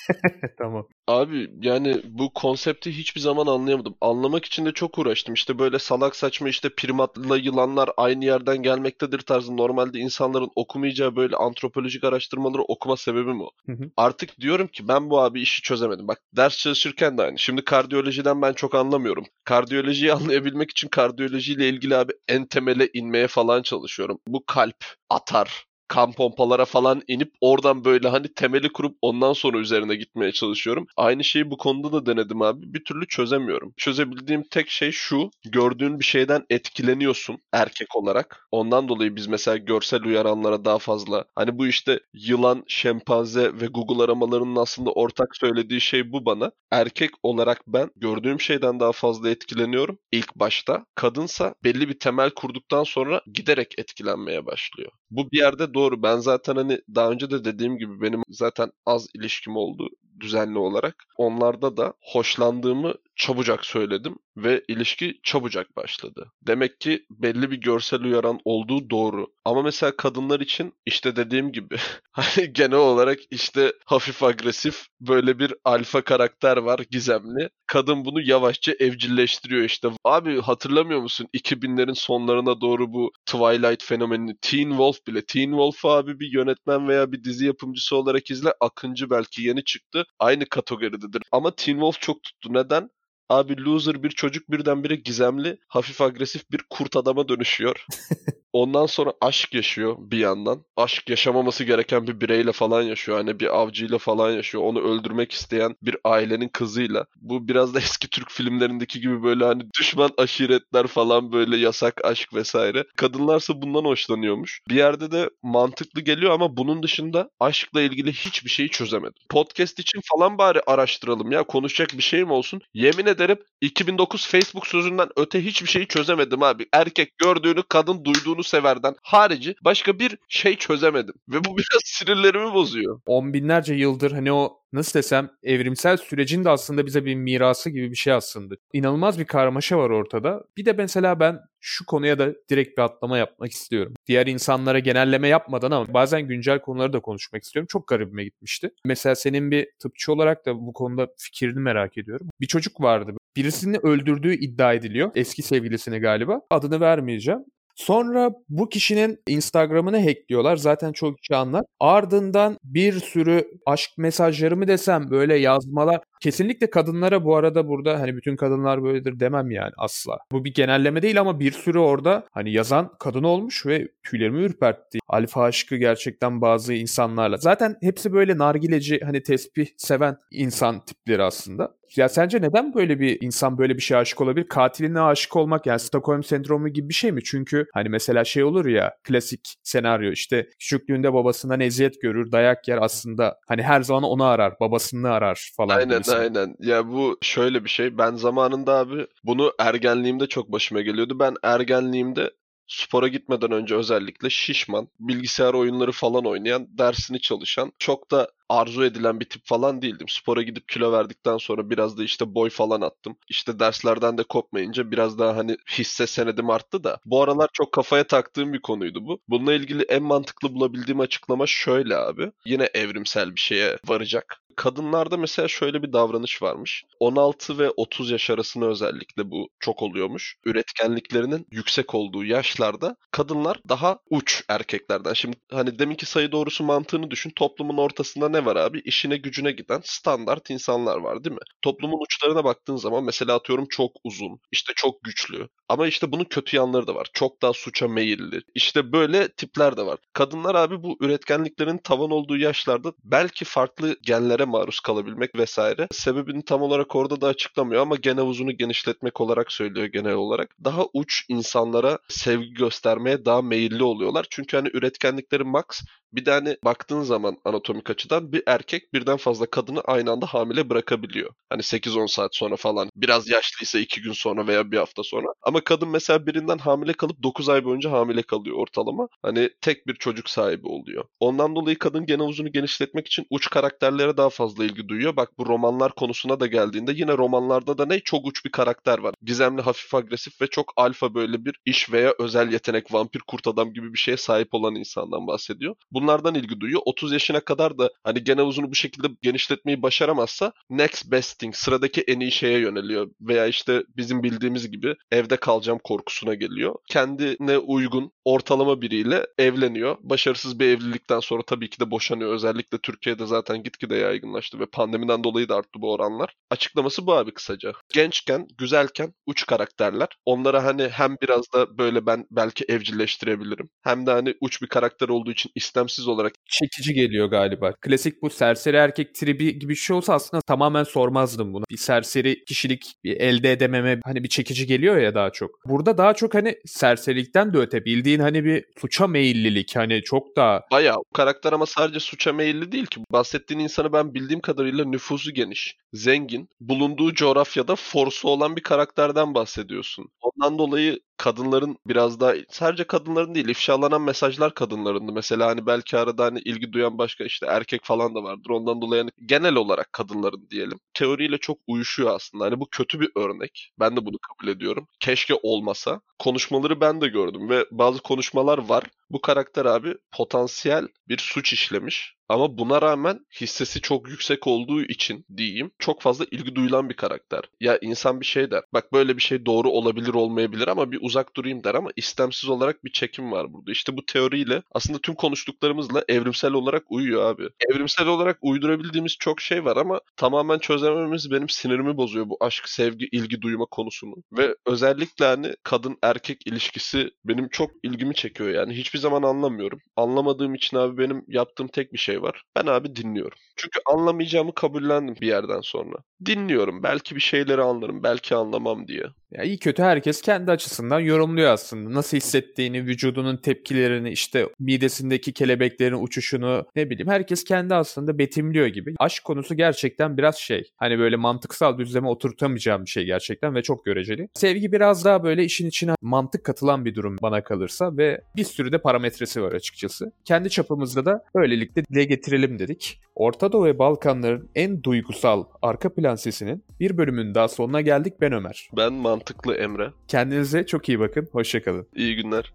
tamam. 0.58 0.86
Abi 1.06 1.50
yani 1.62 2.02
bu 2.04 2.32
konsepti 2.32 2.98
hiçbir 2.98 3.20
zaman 3.20 3.46
anlayamadım. 3.46 3.94
Anlamak 4.00 4.44
için 4.44 4.66
de 4.66 4.72
çok 4.72 4.98
uğraştım. 4.98 5.34
İşte 5.34 5.58
böyle 5.58 5.78
salak 5.78 6.16
saçma 6.16 6.48
işte 6.48 6.68
primatla 6.68 7.36
yılanlar 7.36 7.90
aynı 7.96 8.24
yerden 8.24 8.62
gelmektedir 8.62 9.18
tarzı 9.18 9.56
normalde 9.56 9.98
insanların 9.98 10.50
okumayacağı 10.56 11.16
böyle 11.16 11.36
antropolojik 11.36 12.04
araştırmaları 12.04 12.62
okuma 12.62 12.96
sebebim 12.96 13.40
o. 13.40 13.50
Hı 13.66 13.72
hı. 13.72 13.90
Artık 13.96 14.40
diyorum 14.40 14.66
ki 14.66 14.88
ben 14.88 15.10
bu 15.10 15.20
abi 15.20 15.40
işi 15.40 15.62
çözemedim. 15.62 16.08
Bak 16.08 16.18
ders 16.36 16.58
çalışırken 16.58 17.18
de 17.18 17.22
aynı. 17.22 17.38
Şimdi 17.38 17.55
kardiyolojiden 17.64 18.42
ben 18.42 18.52
çok 18.52 18.74
anlamıyorum. 18.74 19.24
Kardiyolojiyi 19.44 20.12
anlayabilmek 20.12 20.70
için 20.70 20.88
kardiyolojiyle 20.88 21.68
ilgili 21.68 21.96
abi 21.96 22.12
en 22.28 22.46
temele 22.46 22.88
inmeye 22.94 23.28
falan 23.28 23.62
çalışıyorum. 23.62 24.18
Bu 24.28 24.46
kalp, 24.46 24.84
atar, 25.10 25.66
kan 25.88 26.12
pompalara 26.12 26.64
falan 26.64 27.02
inip 27.08 27.32
oradan 27.40 27.84
böyle 27.84 28.08
hani 28.08 28.34
temeli 28.34 28.72
kurup 28.72 28.96
ondan 29.02 29.32
sonra 29.32 29.58
üzerine 29.58 29.94
gitmeye 29.96 30.32
çalışıyorum. 30.32 30.86
Aynı 30.96 31.24
şeyi 31.24 31.50
bu 31.50 31.56
konuda 31.56 31.92
da 31.92 32.06
denedim 32.06 32.42
abi. 32.42 32.74
Bir 32.74 32.84
türlü 32.84 33.06
çözemiyorum. 33.08 33.74
Çözebildiğim 33.76 34.42
tek 34.50 34.70
şey 34.70 34.90
şu. 34.92 35.30
Gördüğün 35.44 36.00
bir 36.00 36.04
şeyden 36.04 36.44
etkileniyorsun 36.50 37.38
erkek 37.52 37.96
olarak. 37.96 38.48
Ondan 38.50 38.88
dolayı 38.88 39.16
biz 39.16 39.26
mesela 39.26 39.56
görsel 39.56 40.02
uyaranlara 40.02 40.64
daha 40.64 40.78
fazla 40.78 41.24
hani 41.34 41.58
bu 41.58 41.66
işte 41.66 42.00
yılan, 42.14 42.64
şempanze 42.68 43.60
ve 43.60 43.66
Google 43.66 44.02
aramalarının 44.04 44.56
aslında 44.56 44.90
ortak 44.92 45.36
söylediği 45.36 45.80
şey 45.80 46.12
bu 46.12 46.24
bana. 46.24 46.52
Erkek 46.70 47.10
olarak 47.22 47.62
ben 47.66 47.90
gördüğüm 47.96 48.40
şeyden 48.40 48.80
daha 48.80 48.92
fazla 48.92 49.30
etkileniyorum 49.30 49.98
ilk 50.12 50.34
başta. 50.36 50.86
Kadınsa 50.94 51.54
belli 51.64 51.88
bir 51.88 51.98
temel 51.98 52.30
kurduktan 52.30 52.84
sonra 52.84 53.20
giderek 53.32 53.74
etkilenmeye 53.78 54.46
başlıyor. 54.46 54.92
Bu 55.10 55.30
bir 55.30 55.38
yerde 55.38 55.74
doğru. 55.74 56.02
Ben 56.02 56.16
zaten 56.18 56.56
hani 56.56 56.80
daha 56.94 57.10
önce 57.10 57.30
de 57.30 57.44
dediğim 57.44 57.78
gibi 57.78 58.00
benim 58.00 58.22
zaten 58.30 58.72
az 58.86 59.06
ilişkim 59.14 59.56
oldu 59.56 59.88
düzenli 60.20 60.58
olarak. 60.58 61.04
Onlarda 61.16 61.76
da 61.76 61.94
hoşlandığımı 62.00 62.94
çabucak 63.16 63.66
söyledim 63.66 64.18
ve 64.36 64.64
ilişki 64.68 65.20
çabucak 65.22 65.76
başladı. 65.76 66.32
Demek 66.42 66.80
ki 66.80 67.06
belli 67.10 67.50
bir 67.50 67.56
görsel 67.60 68.00
uyaran 68.00 68.40
olduğu 68.44 68.90
doğru. 68.90 69.26
Ama 69.44 69.62
mesela 69.62 69.96
kadınlar 69.96 70.40
için 70.40 70.74
işte 70.86 71.16
dediğim 71.16 71.52
gibi 71.52 71.76
hani 72.12 72.52
genel 72.52 72.78
olarak 72.78 73.18
işte 73.30 73.72
hafif 73.84 74.22
agresif 74.22 74.86
böyle 75.00 75.38
bir 75.38 75.54
alfa 75.64 76.02
karakter 76.02 76.56
var 76.56 76.80
gizemli. 76.90 77.50
Kadın 77.66 78.04
bunu 78.04 78.20
yavaşça 78.20 78.72
evcilleştiriyor 78.72 79.62
işte. 79.62 79.88
Abi 80.04 80.40
hatırlamıyor 80.40 81.00
musun 81.00 81.28
2000'lerin 81.34 81.94
sonlarına 81.94 82.60
doğru 82.60 82.92
bu 82.92 83.12
Twilight 83.26 83.84
fenomenini 83.84 84.36
Teen 84.40 84.68
Wolf 84.68 85.06
bile. 85.06 85.24
Teen 85.24 85.50
Wolf 85.50 85.84
abi 85.84 86.20
bir 86.20 86.32
yönetmen 86.32 86.88
veya 86.88 87.12
bir 87.12 87.24
dizi 87.24 87.46
yapımcısı 87.46 87.96
olarak 87.96 88.30
izle. 88.30 88.54
Akıncı 88.60 89.10
belki 89.10 89.42
yeni 89.42 89.64
çıktı. 89.64 90.04
Aynı 90.18 90.46
kategoridedir. 90.46 91.22
Ama 91.32 91.54
Teen 91.56 91.74
Wolf 91.74 92.00
çok 92.00 92.22
tuttu. 92.22 92.54
Neden? 92.54 92.90
Abi 93.28 93.56
loser 93.64 94.02
bir 94.02 94.10
çocuk 94.10 94.50
birdenbire 94.50 94.96
gizemli, 94.96 95.58
hafif 95.68 96.00
agresif 96.00 96.50
bir 96.50 96.60
kurt 96.70 96.96
adama 96.96 97.28
dönüşüyor. 97.28 97.86
Ondan 98.56 98.86
sonra 98.86 99.12
aşk 99.20 99.54
yaşıyor 99.54 99.96
bir 99.98 100.18
yandan. 100.18 100.64
Aşk 100.76 101.10
yaşamaması 101.10 101.64
gereken 101.64 102.06
bir 102.06 102.20
bireyle 102.20 102.52
falan 102.52 102.82
yaşıyor. 102.82 103.18
Hani 103.18 103.40
bir 103.40 103.58
avcıyla 103.58 103.98
falan 103.98 104.30
yaşıyor. 104.30 104.64
Onu 104.64 104.80
öldürmek 104.80 105.32
isteyen 105.32 105.76
bir 105.82 105.96
ailenin 106.04 106.48
kızıyla. 106.48 107.06
Bu 107.16 107.48
biraz 107.48 107.74
da 107.74 107.78
eski 107.86 108.10
Türk 108.10 108.30
filmlerindeki 108.30 109.00
gibi 109.00 109.22
böyle 109.22 109.44
hani 109.44 109.62
düşman 109.80 110.10
aşiretler 110.18 110.86
falan 110.86 111.32
böyle 111.32 111.56
yasak 111.56 112.04
aşk 112.04 112.34
vesaire. 112.34 112.84
Kadınlarsa 112.96 113.62
bundan 113.62 113.84
hoşlanıyormuş. 113.84 114.60
Bir 114.68 114.74
yerde 114.74 115.10
de 115.10 115.30
mantıklı 115.42 116.00
geliyor 116.00 116.32
ama 116.32 116.56
bunun 116.56 116.82
dışında 116.82 117.30
aşkla 117.40 117.80
ilgili 117.80 118.12
hiçbir 118.12 118.50
şeyi 118.50 118.68
çözemedim. 118.68 119.22
Podcast 119.30 119.78
için 119.78 120.00
falan 120.04 120.38
bari 120.38 120.60
araştıralım 120.66 121.32
ya. 121.32 121.42
Konuşacak 121.42 121.98
bir 121.98 122.02
şeyim 122.02 122.30
olsun. 122.30 122.60
Yemin 122.74 123.06
ederim 123.06 123.38
2009 123.60 124.26
Facebook 124.26 124.66
sözünden 124.66 125.08
öte 125.16 125.44
hiçbir 125.44 125.68
şeyi 125.68 125.86
çözemedim 125.86 126.42
abi. 126.42 126.66
Erkek 126.72 127.18
gördüğünü, 127.18 127.62
kadın 127.68 128.04
duyduğunu 128.04 128.45
severden 128.46 128.94
harici 129.02 129.54
başka 129.64 129.98
bir 129.98 130.18
şey 130.28 130.56
çözemedim. 130.56 131.14
Ve 131.28 131.44
bu 131.44 131.48
biraz 131.56 131.80
sinirlerimi 131.84 132.54
bozuyor. 132.54 133.00
On 133.06 133.32
binlerce 133.32 133.74
yıldır 133.74 134.12
hani 134.12 134.32
o 134.32 134.60
nasıl 134.72 134.98
desem 134.98 135.30
evrimsel 135.42 135.96
sürecin 135.96 136.44
de 136.44 136.50
aslında 136.50 136.86
bize 136.86 137.04
bir 137.04 137.14
mirası 137.14 137.70
gibi 137.70 137.90
bir 137.90 137.96
şey 137.96 138.12
aslında. 138.12 138.54
İnanılmaz 138.72 139.18
bir 139.18 139.24
karmaşa 139.24 139.78
var 139.78 139.90
ortada. 139.90 140.44
Bir 140.56 140.64
de 140.64 140.72
mesela 140.72 141.20
ben 141.20 141.40
şu 141.60 141.86
konuya 141.86 142.18
da 142.18 142.34
direkt 142.50 142.78
bir 142.78 142.82
atlama 142.82 143.18
yapmak 143.18 143.52
istiyorum. 143.52 143.94
Diğer 144.06 144.26
insanlara 144.26 144.78
genelleme 144.78 145.28
yapmadan 145.28 145.70
ama 145.70 145.94
bazen 145.94 146.28
güncel 146.28 146.60
konuları 146.60 146.92
da 146.92 147.00
konuşmak 147.00 147.42
istiyorum. 147.42 147.66
Çok 147.70 147.88
garibime 147.88 148.24
gitmişti. 148.24 148.70
Mesela 148.84 149.14
senin 149.14 149.50
bir 149.50 149.68
tıpçı 149.78 150.12
olarak 150.12 150.46
da 150.46 150.54
bu 150.54 150.72
konuda 150.72 151.08
fikrini 151.18 151.60
merak 151.60 151.98
ediyorum. 151.98 152.28
Bir 152.40 152.46
çocuk 152.46 152.80
vardı. 152.80 153.12
Birisini 153.36 153.76
öldürdüğü 153.76 154.34
iddia 154.34 154.72
ediliyor. 154.72 155.10
Eski 155.14 155.42
sevgilisini 155.42 155.98
galiba. 155.98 156.40
Adını 156.50 156.80
vermeyeceğim. 156.80 157.40
Sonra 157.76 158.30
bu 158.48 158.68
kişinin 158.68 159.18
Instagram'ını 159.28 160.04
hackliyorlar. 160.04 160.56
Zaten 160.56 160.92
çok 160.92 161.18
kişi 161.18 161.36
anlar. 161.36 161.64
Ardından 161.80 162.58
bir 162.64 162.92
sürü 163.00 163.48
aşk 163.66 163.90
mesajları 163.98 164.56
mı 164.56 164.68
desem 164.68 165.10
böyle 165.10 165.36
yazmalar. 165.36 166.00
Kesinlikle 166.20 166.70
kadınlara 166.70 167.24
bu 167.24 167.36
arada 167.36 167.68
burada 167.68 168.00
hani 168.00 168.16
bütün 168.16 168.36
kadınlar 168.36 168.82
böyledir 168.82 169.20
demem 169.20 169.50
yani 169.50 169.72
asla. 169.76 170.18
Bu 170.32 170.44
bir 170.44 170.54
genelleme 170.54 171.02
değil 171.02 171.20
ama 171.20 171.40
bir 171.40 171.52
sürü 171.52 171.78
orada 171.78 172.26
hani 172.30 172.52
yazan 172.52 172.90
kadın 172.98 173.22
olmuş 173.22 173.66
ve 173.66 173.88
tüylerimi 174.02 174.40
ürpertti. 174.40 174.98
Alfa 175.08 175.42
aşkı 175.42 175.76
gerçekten 175.76 176.40
bazı 176.40 176.74
insanlarla. 176.74 177.36
Zaten 177.36 177.76
hepsi 177.82 178.12
böyle 178.12 178.38
nargileci 178.38 179.00
hani 179.04 179.22
tesbih 179.22 179.66
seven 179.76 180.16
insan 180.30 180.84
tipleri 180.84 181.22
aslında. 181.22 181.76
Ya 181.96 182.08
sence 182.08 182.42
neden 182.42 182.74
böyle 182.74 183.00
bir 183.00 183.18
insan 183.20 183.58
böyle 183.58 183.76
bir 183.76 183.82
şeye 183.82 183.96
aşık 183.96 184.20
olabilir? 184.20 184.48
Katiline 184.48 185.00
aşık 185.00 185.36
olmak 185.36 185.66
yani 185.66 185.80
Stockholm 185.80 186.22
sendromu 186.22 186.68
gibi 186.68 186.88
bir 186.88 186.94
şey 186.94 187.12
mi? 187.12 187.24
Çünkü 187.24 187.66
hani 187.74 187.88
mesela 187.88 188.24
şey 188.24 188.44
olur 188.44 188.66
ya 188.66 188.94
klasik 189.04 189.54
senaryo 189.62 190.10
işte 190.10 190.48
küçüklüğünde 190.58 191.12
babasından 191.12 191.60
eziyet 191.60 192.00
görür, 192.00 192.32
dayak 192.32 192.68
yer 192.68 192.78
aslında 192.82 193.38
hani 193.48 193.62
her 193.62 193.82
zaman 193.82 194.02
onu 194.02 194.24
arar, 194.24 194.54
babasını 194.60 195.10
arar 195.10 195.52
falan. 195.56 195.76
Aynen 195.76 196.02
gibisi. 196.14 196.16
aynen. 196.16 196.56
Ya 196.60 196.88
bu 196.88 197.18
şöyle 197.22 197.64
bir 197.64 197.70
şey. 197.70 197.98
Ben 197.98 198.16
zamanında 198.16 198.78
abi 198.78 199.06
bunu 199.24 199.52
ergenliğimde 199.58 200.26
çok 200.26 200.52
başıma 200.52 200.80
geliyordu. 200.80 201.18
Ben 201.18 201.34
ergenliğimde 201.42 202.30
spora 202.66 203.08
gitmeden 203.08 203.52
önce 203.52 203.74
özellikle 203.74 204.30
şişman, 204.30 204.88
bilgisayar 205.00 205.54
oyunları 205.54 205.92
falan 205.92 206.26
oynayan, 206.26 206.68
dersini 206.78 207.20
çalışan, 207.20 207.72
çok 207.78 208.10
da 208.10 208.30
arzu 208.48 208.84
edilen 208.84 209.20
bir 209.20 209.24
tip 209.28 209.46
falan 209.46 209.82
değildim. 209.82 210.08
Spora 210.08 210.42
gidip 210.42 210.68
kilo 210.68 210.92
verdikten 210.92 211.36
sonra 211.36 211.70
biraz 211.70 211.98
da 211.98 212.04
işte 212.04 212.34
boy 212.34 212.50
falan 212.50 212.80
attım. 212.80 213.16
İşte 213.28 213.58
derslerden 213.58 214.18
de 214.18 214.22
kopmayınca 214.22 214.90
biraz 214.90 215.18
daha 215.18 215.36
hani 215.36 215.56
hisse 215.78 216.06
senedim 216.06 216.50
arttı 216.50 216.84
da. 216.84 216.98
Bu 217.04 217.22
aralar 217.22 217.48
çok 217.52 217.72
kafaya 217.72 218.06
taktığım 218.06 218.52
bir 218.52 218.62
konuydu 218.62 219.06
bu. 219.06 219.20
Bununla 219.28 219.52
ilgili 219.54 219.82
en 219.82 220.02
mantıklı 220.02 220.54
bulabildiğim 220.54 221.00
açıklama 221.00 221.46
şöyle 221.46 221.96
abi. 221.96 222.32
Yine 222.44 222.70
evrimsel 222.74 223.34
bir 223.34 223.40
şeye 223.40 223.78
varacak 223.86 224.42
kadınlarda 224.56 225.16
mesela 225.16 225.48
şöyle 225.48 225.82
bir 225.82 225.92
davranış 225.92 226.42
varmış. 226.42 226.84
16 227.00 227.58
ve 227.58 227.70
30 227.70 228.10
yaş 228.10 228.30
arasında 228.30 228.66
özellikle 228.66 229.30
bu 229.30 229.48
çok 229.60 229.82
oluyormuş. 229.82 230.36
Üretkenliklerinin 230.44 231.46
yüksek 231.50 231.94
olduğu 231.94 232.24
yaşlarda 232.24 232.96
kadınlar 233.10 233.60
daha 233.68 233.98
uç 234.10 234.44
erkeklerden. 234.48 235.12
Şimdi 235.12 235.36
hani 235.52 235.78
deminki 235.78 236.06
sayı 236.06 236.32
doğrusu 236.32 236.64
mantığını 236.64 237.10
düşün. 237.10 237.32
Toplumun 237.36 237.76
ortasında 237.76 238.28
ne 238.36 238.44
var 238.44 238.56
abi? 238.56 238.82
İşine 238.84 239.16
gücüne 239.16 239.52
giden 239.52 239.80
standart 239.84 240.50
insanlar 240.50 240.96
var 240.96 241.24
değil 241.24 241.34
mi? 241.34 241.40
Toplumun 241.62 242.02
uçlarına 242.04 242.44
baktığın 242.44 242.76
zaman 242.76 243.04
mesela 243.04 243.34
atıyorum 243.34 243.66
çok 243.70 243.90
uzun, 244.04 244.40
işte 244.52 244.72
çok 244.76 245.02
güçlü. 245.04 245.48
Ama 245.68 245.86
işte 245.86 246.12
bunun 246.12 246.24
kötü 246.24 246.56
yanları 246.56 246.86
da 246.86 246.94
var. 246.94 247.06
Çok 247.14 247.42
daha 247.42 247.52
suça 247.52 247.88
meyilli. 247.88 248.42
İşte 248.54 248.92
böyle 248.92 249.28
tipler 249.28 249.76
de 249.76 249.86
var. 249.86 249.98
Kadınlar 250.12 250.54
abi 250.54 250.82
bu 250.82 250.96
üretkenliklerin 251.00 251.78
tavan 251.78 252.10
olduğu 252.10 252.36
yaşlarda 252.36 252.92
belki 253.04 253.44
farklı 253.44 253.96
genlere 254.02 254.44
maruz 254.44 254.80
kalabilmek 254.80 255.34
vesaire. 255.38 255.88
Sebebini 255.92 256.44
tam 256.44 256.62
olarak 256.62 256.96
orada 256.96 257.20
da 257.20 257.26
açıklamıyor 257.26 257.82
ama 257.82 257.96
gen 257.96 258.16
havuzunu 258.16 258.56
genişletmek 258.56 259.20
olarak 259.20 259.52
söylüyor 259.52 259.86
genel 259.86 260.14
olarak. 260.14 260.56
Daha 260.64 260.84
uç 260.92 261.24
insanlara 261.28 261.98
sevgi 262.08 262.54
göstermeye 262.54 263.24
daha 263.24 263.42
meyilli 263.42 263.82
oluyorlar. 263.82 264.26
Çünkü 264.30 264.56
hani 264.56 264.68
üretkenlikleri 264.72 265.44
max 265.44 265.64
bir 266.12 266.24
de 266.26 266.30
hani 266.30 266.56
baktığın 266.64 267.02
zaman 267.02 267.36
anatomik 267.44 267.90
açıdan 267.90 268.32
bir 268.32 268.42
erkek 268.46 268.92
birden 268.94 269.16
fazla 269.16 269.46
kadını 269.46 269.80
aynı 269.80 270.10
anda 270.10 270.26
hamile 270.26 270.70
bırakabiliyor. 270.70 271.30
Hani 271.50 271.62
8-10 271.62 272.06
saat 272.06 272.36
sonra 272.36 272.56
falan. 272.56 272.90
Biraz 272.96 273.28
yaşlıysa 273.30 273.78
2 273.78 274.02
gün 274.02 274.12
sonra 274.12 274.46
veya 274.46 274.70
bir 274.70 274.76
hafta 274.78 275.02
sonra. 275.02 275.26
Ama 275.42 275.64
kadın 275.64 275.88
mesela 275.88 276.26
birinden 276.26 276.58
hamile 276.58 276.92
kalıp 276.92 277.22
9 277.22 277.48
ay 277.48 277.64
boyunca 277.64 277.90
hamile 277.92 278.22
kalıyor 278.22 278.56
ortalama. 278.56 279.08
Hani 279.22 279.50
tek 279.60 279.86
bir 279.86 279.94
çocuk 279.94 280.30
sahibi 280.30 280.66
oluyor. 280.68 281.04
Ondan 281.20 281.56
dolayı 281.56 281.78
kadın 281.78 282.06
gen 282.06 282.18
havuzunu 282.18 282.52
genişletmek 282.52 283.06
için 283.06 283.26
uç 283.30 283.50
karakterlere 283.50 284.16
daha 284.16 284.30
fazla 284.30 284.64
ilgi 284.64 284.88
duyuyor. 284.88 285.16
Bak 285.16 285.38
bu 285.38 285.46
romanlar 285.46 285.94
konusuna 285.94 286.40
da 286.40 286.46
geldiğinde 286.46 286.92
yine 286.92 287.16
romanlarda 287.18 287.78
da 287.78 287.86
ne 287.86 288.00
çok 288.00 288.26
uç 288.26 288.44
bir 288.44 288.50
karakter 288.52 288.98
var. 288.98 289.14
Gizemli, 289.22 289.62
hafif 289.62 289.94
agresif 289.94 290.40
ve 290.42 290.46
çok 290.46 290.72
alfa 290.76 291.14
böyle 291.14 291.44
bir 291.44 291.60
iş 291.66 291.92
veya 291.92 292.14
özel 292.18 292.52
yetenek, 292.52 292.92
vampir, 292.94 293.20
kurt 293.26 293.46
adam 293.46 293.72
gibi 293.72 293.92
bir 293.92 293.98
şeye 293.98 294.16
sahip 294.16 294.54
olan 294.54 294.74
insandan 294.74 295.26
bahsediyor. 295.26 295.74
Bunlardan 296.06 296.34
ilgi 296.34 296.60
duyuyor. 296.60 296.82
30 296.84 297.12
yaşına 297.12 297.40
kadar 297.40 297.78
da 297.78 297.90
hani 298.04 298.24
gen 298.24 298.38
havuzunu 298.38 298.70
bu 298.70 298.74
şekilde 298.74 299.06
genişletmeyi 299.22 299.82
başaramazsa 299.82 300.52
next 300.70 301.10
best 301.10 301.38
thing, 301.38 301.54
sıradaki 301.54 302.00
en 302.00 302.20
iyi 302.20 302.32
şeye 302.32 302.58
yöneliyor. 302.58 303.10
Veya 303.20 303.46
işte 303.46 303.82
bizim 303.96 304.22
bildiğimiz 304.22 304.70
gibi 304.70 304.94
evde 305.10 305.36
kalacağım 305.36 305.78
korkusuna 305.84 306.34
geliyor. 306.34 306.74
Kendine 306.88 307.58
uygun 307.58 308.12
ortalama 308.26 308.82
biriyle 308.82 309.26
evleniyor. 309.38 309.96
Başarısız 310.00 310.60
bir 310.60 310.66
evlilikten 310.66 311.20
sonra 311.20 311.42
tabii 311.46 311.70
ki 311.70 311.80
de 311.80 311.90
boşanıyor. 311.90 312.34
Özellikle 312.34 312.78
Türkiye'de 312.78 313.26
zaten 313.26 313.62
gitgide 313.62 313.96
yaygınlaştı 313.96 314.60
ve 314.60 314.66
pandemiden 314.66 315.24
dolayı 315.24 315.48
da 315.48 315.56
arttı 315.56 315.80
bu 315.80 315.92
oranlar. 315.92 316.34
Açıklaması 316.50 317.06
bu 317.06 317.14
abi 317.14 317.34
kısaca. 317.34 317.72
Gençken, 317.94 318.46
güzelken 318.58 319.12
uç 319.26 319.46
karakterler. 319.46 320.08
Onlara 320.24 320.64
hani 320.64 320.88
hem 320.88 321.16
biraz 321.22 321.42
da 321.54 321.78
böyle 321.78 322.06
ben 322.06 322.26
belki 322.30 322.64
evcilleştirebilirim. 322.68 323.68
Hem 323.84 324.06
de 324.06 324.10
hani 324.10 324.34
uç 324.40 324.62
bir 324.62 324.66
karakter 324.66 325.08
olduğu 325.08 325.30
için 325.30 325.52
istemsiz 325.54 326.08
olarak 326.08 326.32
çekici 326.50 326.94
geliyor 326.94 327.26
galiba. 327.26 327.72
Klasik 327.80 328.22
bu 328.22 328.30
serseri 328.30 328.76
erkek 328.76 329.14
tribi 329.14 329.58
gibi 329.58 329.70
bir 329.70 329.74
şey 329.74 329.96
olsa 329.96 330.14
aslında 330.14 330.40
tamamen 330.40 330.84
sormazdım 330.84 331.54
bunu. 331.54 331.64
Bir 331.70 331.76
serseri 331.76 332.44
kişilik 332.44 332.94
bir 333.04 333.16
elde 333.16 333.52
edememe 333.52 334.00
hani 334.04 334.24
bir 334.24 334.28
çekici 334.28 334.66
geliyor 334.66 334.96
ya 334.96 335.14
daha 335.14 335.30
çok. 335.30 335.50
Burada 335.66 335.98
daha 335.98 336.14
çok 336.14 336.34
hani 336.34 336.54
serserilikten 336.64 337.52
de 337.54 337.58
öte 337.58 337.84
bildiğin 338.16 338.24
hani 338.24 338.44
bir 338.44 338.64
suça 338.80 339.06
meyillilik 339.06 339.76
hani 339.76 340.02
çok 340.02 340.36
daha 340.36 340.62
Bayağı. 340.72 340.96
Karakter 341.14 341.52
ama 341.52 341.66
sadece 341.66 342.00
suça 342.00 342.32
meyilli 342.32 342.72
değil 342.72 342.86
ki. 342.86 343.00
Bahsettiğin 343.12 343.60
insanı 343.60 343.92
ben 343.92 344.14
bildiğim 344.14 344.40
kadarıyla 344.40 344.84
nüfusu 344.84 345.30
geniş, 345.34 345.76
zengin, 345.92 346.48
bulunduğu 346.60 347.14
coğrafyada 347.14 347.76
forsu 347.76 348.28
olan 348.28 348.56
bir 348.56 348.62
karakterden 348.62 349.34
bahsediyorsun. 349.34 350.08
Ondan 350.20 350.58
dolayı 350.58 351.00
kadınların 351.16 351.76
biraz 351.86 352.20
daha 352.20 352.34
sadece 352.50 352.84
kadınların 352.84 353.34
değil 353.34 353.48
ifşalanan 353.48 354.02
mesajlar 354.02 354.54
kadınlarındı. 354.54 355.12
Mesela 355.12 355.46
hani 355.46 355.66
belki 355.66 355.96
arada 355.98 356.24
hani 356.24 356.38
ilgi 356.38 356.72
duyan 356.72 356.98
başka 356.98 357.24
işte 357.24 357.46
erkek 357.46 357.80
falan 357.84 358.14
da 358.14 358.22
vardır. 358.22 358.50
Ondan 358.50 358.80
dolayı 358.80 359.02
hani 359.02 359.10
genel 359.26 359.54
olarak 359.54 359.92
kadınların 359.92 360.48
diyelim. 360.50 360.78
Teoriyle 360.94 361.38
çok 361.38 361.58
uyuşuyor 361.66 362.14
aslında. 362.14 362.44
Hani 362.44 362.60
bu 362.60 362.66
kötü 362.70 363.00
bir 363.00 363.10
örnek. 363.16 363.72
Ben 363.80 363.96
de 363.96 364.06
bunu 364.06 364.16
kabul 364.18 364.52
ediyorum. 364.52 364.88
Keşke 365.00 365.34
olmasa. 365.42 366.00
Konuşmaları 366.18 366.80
ben 366.80 367.00
de 367.00 367.08
gördüm 367.08 367.48
ve 367.50 367.66
bazı 367.70 368.02
konuşmalar 368.06 368.58
var. 368.58 368.84
Bu 369.10 369.20
karakter 369.20 369.64
abi 369.64 369.94
potansiyel 370.12 370.88
bir 371.08 371.18
suç 371.18 371.52
işlemiş 371.52 372.15
ama 372.28 372.58
buna 372.58 372.82
rağmen 372.82 373.20
hissesi 373.40 373.80
çok 373.80 374.08
yüksek 374.08 374.46
olduğu 374.46 374.82
için 374.82 375.24
diyeyim 375.36 375.70
çok 375.78 376.02
fazla 376.02 376.24
ilgi 376.30 376.54
duyulan 376.54 376.88
bir 376.88 376.94
karakter. 376.94 377.40
Ya 377.60 377.78
insan 377.82 378.20
bir 378.20 378.26
şey 378.26 378.50
der. 378.50 378.62
Bak 378.72 378.92
böyle 378.92 379.16
bir 379.16 379.22
şey 379.22 379.46
doğru 379.46 379.70
olabilir 379.70 380.14
olmayabilir 380.14 380.68
ama 380.68 380.92
bir 380.92 380.98
uzak 381.02 381.36
durayım 381.36 381.64
der 381.64 381.74
ama 381.74 381.90
istemsiz 381.96 382.50
olarak 382.50 382.84
bir 382.84 382.92
çekim 382.92 383.32
var 383.32 383.52
burada. 383.52 383.70
İşte 383.70 383.96
bu 383.96 384.06
teoriyle 384.06 384.62
aslında 384.72 384.98
tüm 384.98 385.14
konuştuklarımızla 385.14 386.04
evrimsel 386.08 386.52
olarak 386.52 386.84
uyuyor 386.90 387.24
abi. 387.24 387.48
Evrimsel 387.70 388.06
olarak 388.06 388.38
uydurabildiğimiz 388.42 389.16
çok 389.20 389.40
şey 389.40 389.64
var 389.64 389.76
ama 389.76 390.00
tamamen 390.16 390.58
çözemememiz 390.58 391.30
benim 391.30 391.48
sinirimi 391.48 391.96
bozuyor 391.96 392.28
bu 392.28 392.36
aşk, 392.40 392.68
sevgi, 392.68 393.08
ilgi 393.12 393.42
duyma 393.42 393.66
konusunu. 393.66 394.14
Ve 394.32 394.56
özellikle 394.66 395.24
hani 395.24 395.54
kadın 395.62 395.98
erkek 396.02 396.46
ilişkisi 396.46 397.10
benim 397.24 397.48
çok 397.48 397.70
ilgimi 397.82 398.14
çekiyor 398.14 398.50
yani. 398.50 398.74
Hiçbir 398.74 398.98
zaman 398.98 399.22
anlamıyorum. 399.22 399.80
Anlamadığım 399.96 400.54
için 400.54 400.76
abi 400.76 400.98
benim 400.98 401.24
yaptığım 401.28 401.68
tek 401.68 401.92
bir 401.92 401.98
şey 401.98 402.15
var. 402.22 402.42
Ben 402.56 402.66
abi 402.66 402.96
dinliyorum. 402.96 403.38
Çünkü 403.56 403.80
anlamayacağımı 403.86 404.54
kabullendim 404.54 405.14
bir 405.20 405.26
yerden 405.26 405.60
sonra. 405.60 405.96
Dinliyorum. 406.26 406.82
Belki 406.82 407.16
bir 407.16 407.20
şeyleri 407.20 407.62
anlarım, 407.62 408.02
belki 408.02 408.34
anlamam 408.34 408.88
diye. 408.88 409.04
Ya 409.30 409.44
iyi 409.44 409.58
kötü 409.58 409.82
herkes 409.82 410.20
kendi 410.20 410.50
açısından 410.50 411.00
yorumluyor 411.00 411.52
aslında. 411.52 411.94
Nasıl 411.94 412.16
hissettiğini, 412.16 412.86
vücudunun 412.86 413.36
tepkilerini, 413.36 414.10
işte 414.10 414.46
midesindeki 414.58 415.32
kelebeklerin 415.32 416.02
uçuşunu 416.02 416.64
ne 416.76 416.90
bileyim 416.90 417.08
herkes 417.08 417.44
kendi 417.44 417.74
aslında 417.74 418.18
betimliyor 418.18 418.66
gibi. 418.66 418.94
Aşk 418.98 419.24
konusu 419.24 419.54
gerçekten 419.54 420.16
biraz 420.16 420.36
şey. 420.36 420.70
Hani 420.76 420.98
böyle 420.98 421.16
mantıksal 421.16 421.78
düzleme 421.78 422.08
oturtamayacağım 422.08 422.84
bir 422.84 422.90
şey 422.90 423.04
gerçekten 423.04 423.54
ve 423.54 423.62
çok 423.62 423.84
göreceli. 423.84 424.28
Sevgi 424.34 424.72
biraz 424.72 425.04
daha 425.04 425.24
böyle 425.24 425.44
işin 425.44 425.66
içine 425.66 425.94
mantık 426.02 426.44
katılan 426.44 426.84
bir 426.84 426.94
durum 426.94 427.16
bana 427.22 427.44
kalırsa 427.44 427.96
ve 427.96 428.20
bir 428.36 428.44
sürü 428.44 428.72
de 428.72 428.78
parametresi 428.78 429.42
var 429.42 429.52
açıkçası. 429.52 430.12
Kendi 430.24 430.50
çapımızda 430.50 431.04
da 431.04 431.24
böylelikle 431.34 431.84
dile 431.84 432.04
getirelim 432.04 432.58
dedik. 432.58 433.00
Orta 433.14 433.52
Doğu 433.52 433.64
ve 433.64 433.78
Balkanların 433.78 434.50
en 434.54 434.82
duygusal 434.82 435.44
arka 435.62 435.94
plan 435.94 436.14
sesinin 436.14 436.64
bir 436.80 436.96
bölümün 436.96 437.34
daha 437.34 437.48
sonuna 437.48 437.80
geldik 437.80 438.14
ben 438.20 438.32
Ömer. 438.32 438.68
Ben 438.76 439.04
mantıklı 439.26 439.54
Emre. 439.54 439.92
Kendinize 440.08 440.66
çok 440.66 440.88
iyi 440.88 441.00
bakın. 441.00 441.28
Hoşçakalın. 441.32 441.86
İyi 441.94 442.16
günler. 442.16 442.52